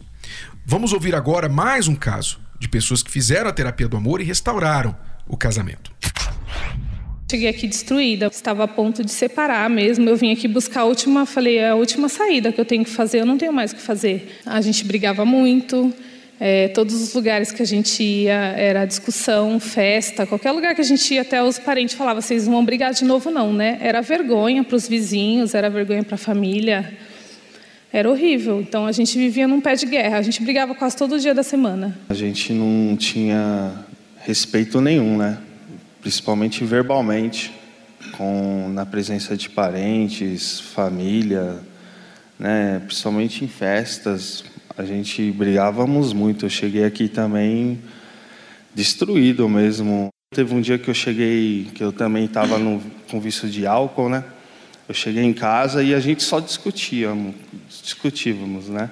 Vamos 0.65 0.91
ouvir 0.91 1.15
agora 1.15 1.47
mais 1.47 1.87
um 1.87 1.95
caso 1.95 2.39
de 2.59 2.67
pessoas 2.67 3.01
que 3.01 3.09
fizeram 3.09 3.49
a 3.49 3.53
terapia 3.53 3.87
do 3.87 3.97
amor 3.97 4.19
e 4.19 4.25
restauraram 4.25 4.95
o 5.25 5.37
casamento. 5.37 5.90
Cheguei 7.31 7.47
aqui 7.47 7.65
destruída, 7.65 8.27
estava 8.27 8.65
a 8.65 8.67
ponto 8.67 9.05
de 9.05 9.11
separar 9.11 9.69
mesmo. 9.69 10.09
Eu 10.09 10.17
vim 10.17 10.33
aqui 10.33 10.49
buscar 10.49 10.81
a 10.81 10.83
última, 10.83 11.25
falei, 11.25 11.59
é 11.59 11.69
a 11.69 11.75
última 11.75 12.09
saída 12.09 12.51
que 12.51 12.59
eu 12.59 12.65
tenho 12.65 12.83
que 12.83 12.89
fazer, 12.89 13.21
eu 13.21 13.25
não 13.25 13.37
tenho 13.37 13.53
mais 13.53 13.71
o 13.71 13.77
que 13.77 13.81
fazer. 13.81 14.37
A 14.45 14.59
gente 14.59 14.83
brigava 14.83 15.23
muito, 15.23 15.93
é, 16.37 16.67
todos 16.67 16.93
os 17.01 17.13
lugares 17.13 17.49
que 17.49 17.61
a 17.61 17.65
gente 17.65 18.03
ia 18.03 18.33
era 18.33 18.83
discussão, 18.83 19.61
festa, 19.61 20.25
qualquer 20.25 20.51
lugar 20.51 20.75
que 20.75 20.81
a 20.81 20.83
gente 20.83 21.13
ia, 21.13 21.21
até 21.21 21.41
os 21.41 21.57
parentes 21.57 21.95
falavam: 21.95 22.21
vocês 22.21 22.47
vão 22.47 22.65
brigar 22.65 22.93
de 22.93 23.05
novo, 23.05 23.31
não, 23.31 23.53
né? 23.53 23.77
Era 23.79 24.01
vergonha 24.01 24.61
para 24.61 24.75
os 24.75 24.85
vizinhos, 24.85 25.55
era 25.55 25.69
vergonha 25.69 26.03
para 26.03 26.15
a 26.15 26.17
família. 26.17 26.97
Era 27.93 28.09
horrível. 28.09 28.59
Então 28.59 28.85
a 28.85 28.91
gente 28.91 29.17
vivia 29.17 29.47
num 29.47 29.61
pé 29.61 29.75
de 29.75 29.85
guerra. 29.85 30.17
A 30.17 30.21
gente 30.21 30.43
brigava 30.43 30.75
quase 30.75 30.97
todo 30.97 31.17
dia 31.17 31.33
da 31.33 31.43
semana. 31.43 31.97
A 32.09 32.13
gente 32.13 32.51
não 32.51 32.97
tinha 32.97 33.71
respeito 34.19 34.81
nenhum, 34.81 35.15
né? 35.15 35.37
Principalmente 36.01 36.65
verbalmente, 36.65 37.53
com 38.17 38.69
na 38.73 38.85
presença 38.85 39.37
de 39.37 39.47
parentes, 39.47 40.59
família, 40.59 41.59
né? 42.39 42.81
Principalmente 42.85 43.45
em 43.45 43.47
festas, 43.47 44.43
a 44.75 44.83
gente 44.83 45.31
brigávamos 45.31 46.11
muito. 46.11 46.45
Eu 46.45 46.49
cheguei 46.49 46.83
aqui 46.83 47.07
também 47.07 47.79
destruído 48.73 49.47
mesmo. 49.47 50.09
Teve 50.33 50.55
um 50.55 50.61
dia 50.61 50.79
que 50.79 50.89
eu 50.89 50.93
cheguei, 50.93 51.69
que 51.75 51.83
eu 51.83 51.91
também 51.91 52.25
estava 52.25 52.57
com 53.09 53.19
vício 53.19 53.47
de 53.47 53.67
álcool, 53.67 54.09
né? 54.09 54.23
Eu 54.89 54.95
cheguei 54.95 55.23
em 55.23 55.33
casa 55.33 55.83
e 55.83 55.93
a 55.93 55.99
gente 55.99 56.23
só 56.23 56.39
discutíamos, 56.39 57.35
discutívamos, 57.83 58.69
né? 58.69 58.89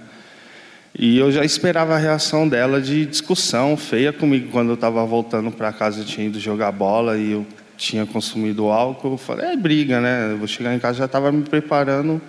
E 1.02 1.18
eu 1.18 1.32
já 1.32 1.46
esperava 1.46 1.96
a 1.96 1.98
reação 1.98 2.46
dela 2.46 2.82
de 2.82 3.06
discussão 3.06 3.78
feia 3.78 4.12
comigo 4.12 4.52
quando 4.52 4.68
eu 4.68 4.74
estava 4.74 5.06
voltando 5.06 5.50
para 5.50 5.72
casa, 5.72 6.02
eu 6.02 6.06
tinha 6.06 6.28
ido 6.28 6.42
jogar 6.42 6.74
bola 6.74 7.18
e 7.18 7.32
eu 7.32 7.48
tinha 7.78 8.06
consumido 8.06 8.68
álcool. 8.68 9.14
Eu 9.14 9.18
falei, 9.18 9.46
é 9.46 9.56
briga, 9.56 10.02
né? 10.02 10.34
Eu 10.34 10.38
vou 10.38 10.48
chegar 10.48 10.76
em 10.76 10.80
casa, 10.80 11.00
já 11.00 11.06
estava 11.06 11.32
me 11.32 11.44
preparando 11.44 12.22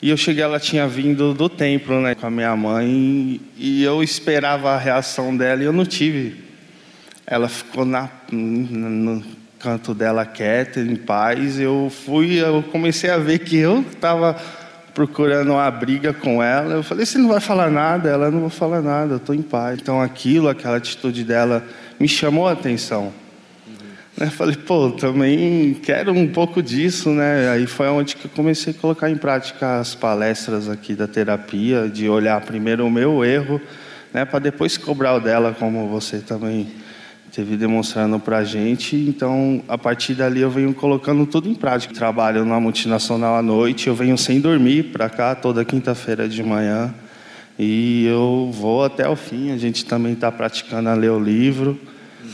e 0.00 0.08
eu 0.08 0.16
cheguei, 0.16 0.42
ela 0.42 0.58
tinha 0.58 0.88
vindo 0.88 1.34
do 1.34 1.50
templo, 1.50 2.00
né, 2.00 2.14
com 2.16 2.26
a 2.26 2.30
minha 2.30 2.56
mãe, 2.56 3.40
e 3.56 3.84
eu 3.84 4.02
esperava 4.02 4.70
a 4.70 4.76
reação 4.78 5.36
dela 5.36 5.62
e 5.62 5.66
eu 5.66 5.72
não 5.72 5.84
tive. 5.84 6.42
Ela 7.24 7.46
ficou 7.46 7.84
na, 7.84 8.10
no 8.32 9.22
canto 9.60 9.94
dela 9.94 10.24
quieta, 10.24 10.80
em 10.80 10.96
paz. 10.96 11.60
Eu 11.60 11.92
fui, 12.04 12.40
eu 12.40 12.64
comecei 12.72 13.10
a 13.10 13.18
ver 13.18 13.40
que 13.40 13.56
eu 13.58 13.82
estava 13.82 14.36
procurando 14.94 15.52
uma 15.52 15.70
briga 15.70 16.12
com 16.12 16.42
ela. 16.42 16.74
Eu 16.74 16.82
falei: 16.82 17.06
"Você 17.06 17.18
não 17.18 17.28
vai 17.28 17.40
falar 17.40 17.70
nada?" 17.70 18.08
Ela 18.08 18.30
não 18.30 18.42
vai 18.42 18.50
falar 18.50 18.82
nada. 18.82 19.14
Eu 19.14 19.16
estou 19.18 19.34
em 19.34 19.42
paz. 19.42 19.78
Então 19.80 20.00
aquilo, 20.00 20.48
aquela 20.48 20.76
atitude 20.76 21.24
dela 21.24 21.64
me 21.98 22.08
chamou 22.08 22.48
a 22.48 22.52
atenção. 22.52 23.12
Falei, 24.30 24.54
pô, 24.54 24.90
também 24.90 25.74
quero 25.74 26.12
um 26.12 26.28
pouco 26.28 26.62
disso, 26.62 27.10
né? 27.10 27.48
Aí 27.50 27.66
foi 27.66 27.88
onde 27.88 28.14
que 28.14 28.26
eu 28.26 28.30
comecei 28.30 28.72
a 28.72 28.76
colocar 28.76 29.10
em 29.10 29.16
prática 29.16 29.80
as 29.80 29.94
palestras 29.94 30.68
aqui 30.68 30.94
da 30.94 31.08
terapia, 31.08 31.88
de 31.88 32.08
olhar 32.08 32.40
primeiro 32.42 32.86
o 32.86 32.90
meu 32.90 33.24
erro, 33.24 33.60
né? 34.12 34.24
Para 34.24 34.38
depois 34.38 34.76
cobrar 34.76 35.14
o 35.14 35.20
dela, 35.20 35.56
como 35.58 35.88
você 35.88 36.18
também 36.18 36.68
teve 37.32 37.56
demonstrando 37.56 38.20
para 38.20 38.38
a 38.38 38.44
gente. 38.44 38.94
Então, 38.94 39.62
a 39.66 39.78
partir 39.78 40.14
dali 40.14 40.40
eu 40.40 40.50
venho 40.50 40.74
colocando 40.74 41.24
tudo 41.24 41.48
em 41.48 41.54
prática. 41.54 41.94
Trabalho 41.94 42.44
na 42.44 42.60
multinacional 42.60 43.36
à 43.36 43.42
noite, 43.42 43.88
eu 43.88 43.94
venho 43.94 44.18
sem 44.18 44.38
dormir 44.38 44.92
para 44.92 45.08
cá 45.08 45.34
toda 45.34 45.64
quinta-feira 45.64 46.28
de 46.28 46.42
manhã 46.42 46.94
e 47.58 48.06
eu 48.06 48.50
vou 48.52 48.84
até 48.84 49.08
o 49.08 49.16
fim. 49.16 49.50
A 49.50 49.56
gente 49.56 49.86
também 49.86 50.12
está 50.12 50.30
praticando 50.30 50.90
a 50.90 50.94
ler 50.94 51.10
o 51.10 51.18
livro 51.18 51.80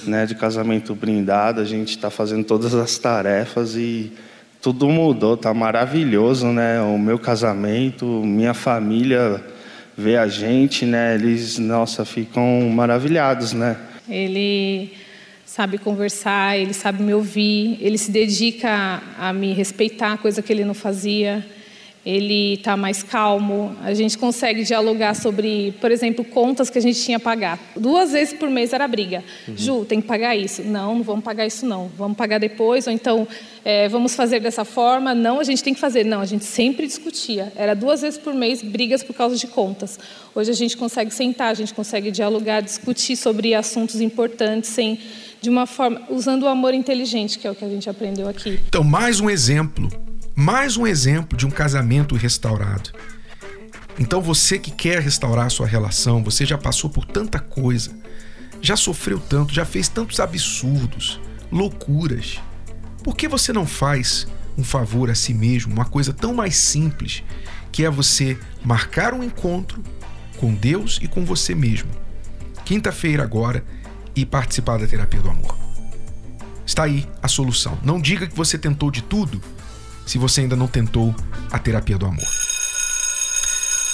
né, 0.04 0.26
de 0.26 0.34
casamento 0.34 0.94
brindado, 0.96 1.60
a 1.60 1.64
gente 1.64 1.90
está 1.90 2.10
fazendo 2.10 2.44
todas 2.44 2.74
as 2.74 2.98
tarefas 2.98 3.76
e 3.76 4.12
tudo 4.60 4.88
mudou, 4.88 5.36
tá 5.36 5.54
maravilhoso, 5.54 6.48
né? 6.48 6.80
O 6.80 6.98
meu 6.98 7.18
casamento, 7.18 8.04
minha 8.04 8.52
família 8.52 9.40
vê 9.96 10.16
a 10.16 10.26
gente, 10.26 10.84
né? 10.84 11.14
Eles, 11.14 11.58
nossa, 11.58 12.04
ficam 12.04 12.68
maravilhados, 12.68 13.52
né? 13.52 13.76
Ele 14.08 14.92
sabe 15.44 15.78
conversar, 15.78 16.58
ele 16.58 16.74
sabe 16.74 17.02
me 17.02 17.14
ouvir, 17.14 17.78
ele 17.80 17.98
se 17.98 18.10
dedica 18.10 19.02
a 19.18 19.32
me 19.32 19.52
respeitar, 19.52 20.18
coisa 20.18 20.42
que 20.42 20.52
ele 20.52 20.64
não 20.64 20.74
fazia 20.74 21.44
ele 22.08 22.54
está 22.54 22.74
mais 22.74 23.02
calmo. 23.02 23.76
A 23.82 23.92
gente 23.92 24.16
consegue 24.16 24.64
dialogar 24.64 25.14
sobre, 25.14 25.74
por 25.78 25.90
exemplo, 25.90 26.24
contas 26.24 26.70
que 26.70 26.78
a 26.78 26.80
gente 26.80 26.98
tinha 27.02 27.18
a 27.18 27.20
pagar. 27.20 27.60
Duas 27.76 28.12
vezes 28.12 28.32
por 28.32 28.48
mês 28.48 28.72
era 28.72 28.88
briga. 28.88 29.22
Uhum. 29.46 29.54
Ju, 29.54 29.84
tem 29.84 30.00
que 30.00 30.06
pagar 30.06 30.34
isso. 30.34 30.62
Não, 30.62 30.94
não 30.94 31.02
vamos 31.02 31.22
pagar 31.22 31.46
isso 31.46 31.66
não. 31.66 31.90
Vamos 31.98 32.16
pagar 32.16 32.38
depois, 32.38 32.86
ou 32.86 32.92
então 32.94 33.28
é, 33.62 33.90
vamos 33.90 34.14
fazer 34.14 34.40
dessa 34.40 34.64
forma. 34.64 35.14
Não, 35.14 35.38
a 35.38 35.44
gente 35.44 35.62
tem 35.62 35.74
que 35.74 35.80
fazer. 35.80 36.02
Não, 36.02 36.22
a 36.22 36.24
gente 36.24 36.46
sempre 36.46 36.86
discutia. 36.86 37.52
Era 37.54 37.74
duas 37.74 38.00
vezes 38.00 38.18
por 38.18 38.32
mês 38.32 38.62
brigas 38.62 39.02
por 39.02 39.14
causa 39.14 39.36
de 39.36 39.46
contas. 39.46 39.98
Hoje 40.34 40.50
a 40.50 40.54
gente 40.54 40.78
consegue 40.78 41.12
sentar, 41.12 41.50
a 41.50 41.54
gente 41.54 41.74
consegue 41.74 42.10
dialogar, 42.10 42.62
discutir 42.62 43.16
sobre 43.16 43.52
assuntos 43.52 44.00
importantes 44.00 44.70
sem 44.70 44.98
de 45.42 45.50
uma 45.50 45.66
forma 45.66 46.00
usando 46.08 46.44
o 46.44 46.48
amor 46.48 46.72
inteligente, 46.72 47.38
que 47.38 47.46
é 47.46 47.50
o 47.50 47.54
que 47.54 47.66
a 47.66 47.68
gente 47.68 47.88
aprendeu 47.90 48.26
aqui. 48.26 48.58
Então, 48.66 48.82
mais 48.82 49.20
um 49.20 49.28
exemplo 49.28 49.90
mais 50.38 50.76
um 50.76 50.86
exemplo 50.86 51.36
de 51.36 51.44
um 51.44 51.50
casamento 51.50 52.14
restaurado. 52.14 52.90
Então 53.98 54.22
você 54.22 54.56
que 54.56 54.70
quer 54.70 55.02
restaurar 55.02 55.50
sua 55.50 55.66
relação, 55.66 56.22
você 56.22 56.46
já 56.46 56.56
passou 56.56 56.88
por 56.88 57.04
tanta 57.04 57.40
coisa, 57.40 57.90
já 58.62 58.76
sofreu 58.76 59.18
tanto, 59.18 59.52
já 59.52 59.64
fez 59.64 59.88
tantos 59.88 60.20
absurdos, 60.20 61.20
loucuras. 61.50 62.40
Por 63.02 63.16
que 63.16 63.26
você 63.26 63.52
não 63.52 63.66
faz 63.66 64.28
um 64.56 64.62
favor 64.62 65.10
a 65.10 65.14
si 65.16 65.34
mesmo, 65.34 65.72
uma 65.72 65.84
coisa 65.84 66.12
tão 66.12 66.32
mais 66.32 66.54
simples, 66.54 67.24
que 67.72 67.84
é 67.84 67.90
você 67.90 68.38
marcar 68.62 69.14
um 69.14 69.24
encontro 69.24 69.82
com 70.36 70.54
Deus 70.54 71.00
e 71.02 71.08
com 71.08 71.24
você 71.24 71.52
mesmo? 71.52 71.90
Quinta-feira 72.64 73.24
agora 73.24 73.64
e 74.14 74.24
participar 74.24 74.78
da 74.78 74.86
terapia 74.86 75.20
do 75.20 75.30
amor. 75.30 75.58
Está 76.64 76.84
aí 76.84 77.08
a 77.20 77.26
solução. 77.26 77.76
Não 77.82 78.00
diga 78.00 78.28
que 78.28 78.36
você 78.36 78.56
tentou 78.56 78.88
de 78.88 79.02
tudo 79.02 79.42
se 80.08 80.16
você 80.16 80.40
ainda 80.40 80.56
não 80.56 80.66
tentou 80.66 81.14
a 81.52 81.58
terapia 81.58 81.98
do 81.98 82.06
amor. 82.06 82.24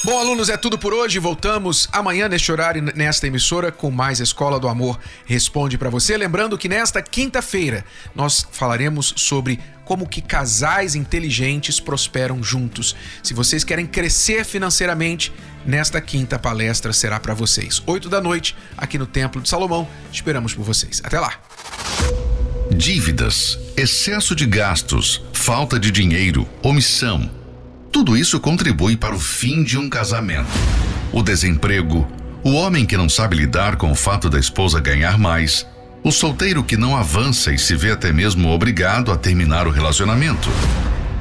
Bom, 0.05 0.19
alunos, 0.21 0.51
é 0.51 0.57
tudo 0.57 0.79
por 0.79 0.93
hoje. 0.93 1.19
Voltamos 1.19 1.89
amanhã 1.91 2.29
neste 2.29 2.53
horário, 2.53 2.83
nesta 2.95 3.27
emissora, 3.27 3.73
com 3.73 3.91
mais 3.91 4.21
Escola 4.21 4.61
do 4.61 4.69
Amor 4.69 5.01
Responde 5.25 5.79
para 5.79 5.89
você. 5.89 6.17
Lembrando 6.17 6.59
que 6.59 6.69
nesta 6.69 7.01
quinta-feira 7.03 7.85
nós 8.15 8.47
falaremos 8.53 9.15
sobre 9.17 9.59
como 9.85 10.07
que 10.07 10.21
casais 10.21 10.95
inteligentes 10.95 11.81
prosperam 11.81 12.43
juntos. 12.43 12.95
Se 13.23 13.33
vocês 13.33 13.65
querem 13.65 13.87
crescer 13.87 14.45
financeiramente, 14.45 15.33
nesta 15.65 16.01
quinta 16.03 16.39
palestra 16.39 16.93
será 16.93 17.19
para 17.19 17.33
vocês. 17.33 17.83
Oito 17.87 18.09
da 18.09 18.21
noite, 18.21 18.55
aqui 18.77 18.99
no 18.99 19.07
Templo 19.07 19.41
de 19.41 19.49
Salomão. 19.49 19.89
Esperamos 20.13 20.55
por 20.55 20.65
vocês. 20.65 21.01
Até 21.03 21.19
lá! 21.19 21.41
Dívidas, 22.71 23.59
excesso 23.77 24.35
de 24.35 24.47
gastos, 24.47 25.23
falta 25.45 25.79
de 25.79 25.91
dinheiro, 25.91 26.49
omissão. 26.63 27.31
Tudo 27.93 28.17
isso 28.17 28.41
contribui 28.41 28.97
para 28.97 29.15
o 29.15 29.21
fim 29.21 29.63
de 29.63 29.77
um 29.77 29.91
casamento. 29.91 30.49
O 31.13 31.23
desemprego, 31.23 32.11
o 32.43 32.53
homem 32.55 32.87
que 32.87 32.97
não 32.97 33.11
sabe 33.11 33.37
lidar 33.37 33.77
com 33.77 33.93
o 33.93 33.95
fato 33.95 34.31
da 34.31 34.39
esposa 34.39 34.81
ganhar 34.81 35.19
mais, 35.19 35.67
o 36.03 36.11
solteiro 36.11 36.65
que 36.65 36.79
não 36.79 36.97
avança 36.97 37.53
e 37.53 37.59
se 37.59 37.77
vê 37.77 37.91
até 37.91 38.11
mesmo 38.11 38.49
obrigado 38.49 39.13
a 39.13 39.19
terminar 39.19 39.67
o 39.67 39.71
relacionamento. 39.71 40.49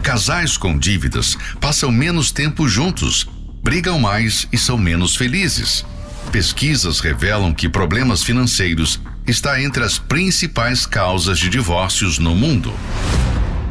Casais 0.02 0.56
com 0.56 0.78
dívidas 0.78 1.38
passam 1.60 1.92
menos 1.92 2.32
tempo 2.32 2.66
juntos, 2.66 3.28
brigam 3.62 4.00
mais 4.00 4.48
e 4.54 4.58
são 4.58 4.78
menos 4.78 5.18
felizes. 5.18 5.86
Pesquisas 6.32 7.02
revelam 7.02 7.54
que 7.54 7.68
problemas 7.68 8.24
financeiros 8.24 9.02
está 9.28 9.62
entre 9.62 9.84
as 9.84 10.00
principais 10.00 10.86
causas 10.86 11.38
de 11.38 11.50
divórcios 11.50 12.20
no 12.20 12.34
mundo. 12.34 12.74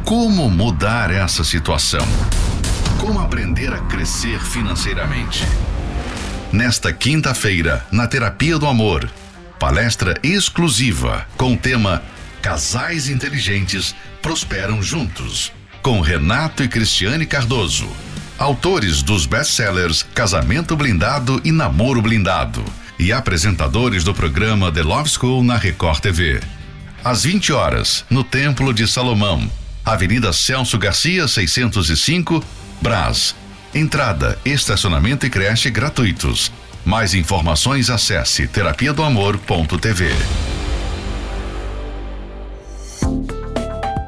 Como 0.05 0.49
mudar 0.49 1.11
essa 1.11 1.45
situação? 1.45 2.05
Como 2.99 3.21
aprender 3.21 3.73
a 3.73 3.79
crescer 3.79 4.37
financeiramente? 4.37 5.45
Nesta 6.51 6.91
quinta-feira, 6.91 7.85
na 7.89 8.05
Terapia 8.05 8.59
do 8.59 8.67
Amor, 8.67 9.09
palestra 9.57 10.19
exclusiva 10.21 11.25
com 11.37 11.53
o 11.53 11.57
tema 11.57 12.03
Casais 12.41 13.07
Inteligentes 13.07 13.95
Prosperam 14.21 14.83
Juntos, 14.83 15.53
com 15.81 16.01
Renato 16.01 16.63
e 16.63 16.67
Cristiane 16.67 17.25
Cardoso, 17.25 17.87
autores 18.37 19.01
dos 19.01 19.25
best-sellers 19.25 20.03
Casamento 20.13 20.75
Blindado 20.75 21.39
e 21.45 21.51
Namoro 21.51 22.01
Blindado 22.01 22.63
e 22.99 23.13
apresentadores 23.13 24.03
do 24.03 24.13
programa 24.13 24.69
The 24.69 24.83
Love 24.83 25.09
School 25.09 25.45
na 25.45 25.55
Record 25.55 26.01
TV. 26.01 26.41
Às 27.05 27.23
20 27.23 27.53
horas, 27.53 28.03
no 28.09 28.23
Templo 28.23 28.73
de 28.73 28.85
Salomão, 28.85 29.49
Avenida 29.85 30.31
Celso 30.31 30.77
Garcia, 30.77 31.27
605, 31.27 32.43
Brás. 32.81 33.35
Entrada, 33.73 34.37
estacionamento 34.45 35.25
e 35.25 35.29
creche 35.29 35.69
gratuitos. 35.69 36.51
Mais 36.85 37.13
informações 37.13 37.89
acesse 37.89 38.47
terapia 38.47 38.93
do 38.93 39.03
amor.tv. 39.03 40.11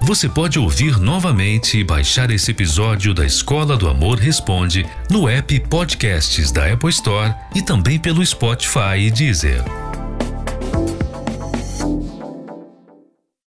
Você 0.01 0.29
pode 0.29 0.59
ouvir 0.59 0.99
novamente 0.99 1.79
e 1.79 1.83
baixar 1.83 2.29
esse 2.29 2.51
episódio 2.51 3.11
da 3.11 3.25
Escola 3.25 3.75
do 3.75 3.89
Amor 3.89 4.19
Responde 4.19 4.85
no 5.09 5.27
app 5.27 5.59
Podcasts 5.61 6.51
da 6.51 6.71
Apple 6.71 6.91
Store 6.91 7.33
e 7.55 7.61
também 7.63 7.97
pelo 7.97 8.23
Spotify 8.23 8.99
e 8.99 9.09
Deezer. 9.09 9.63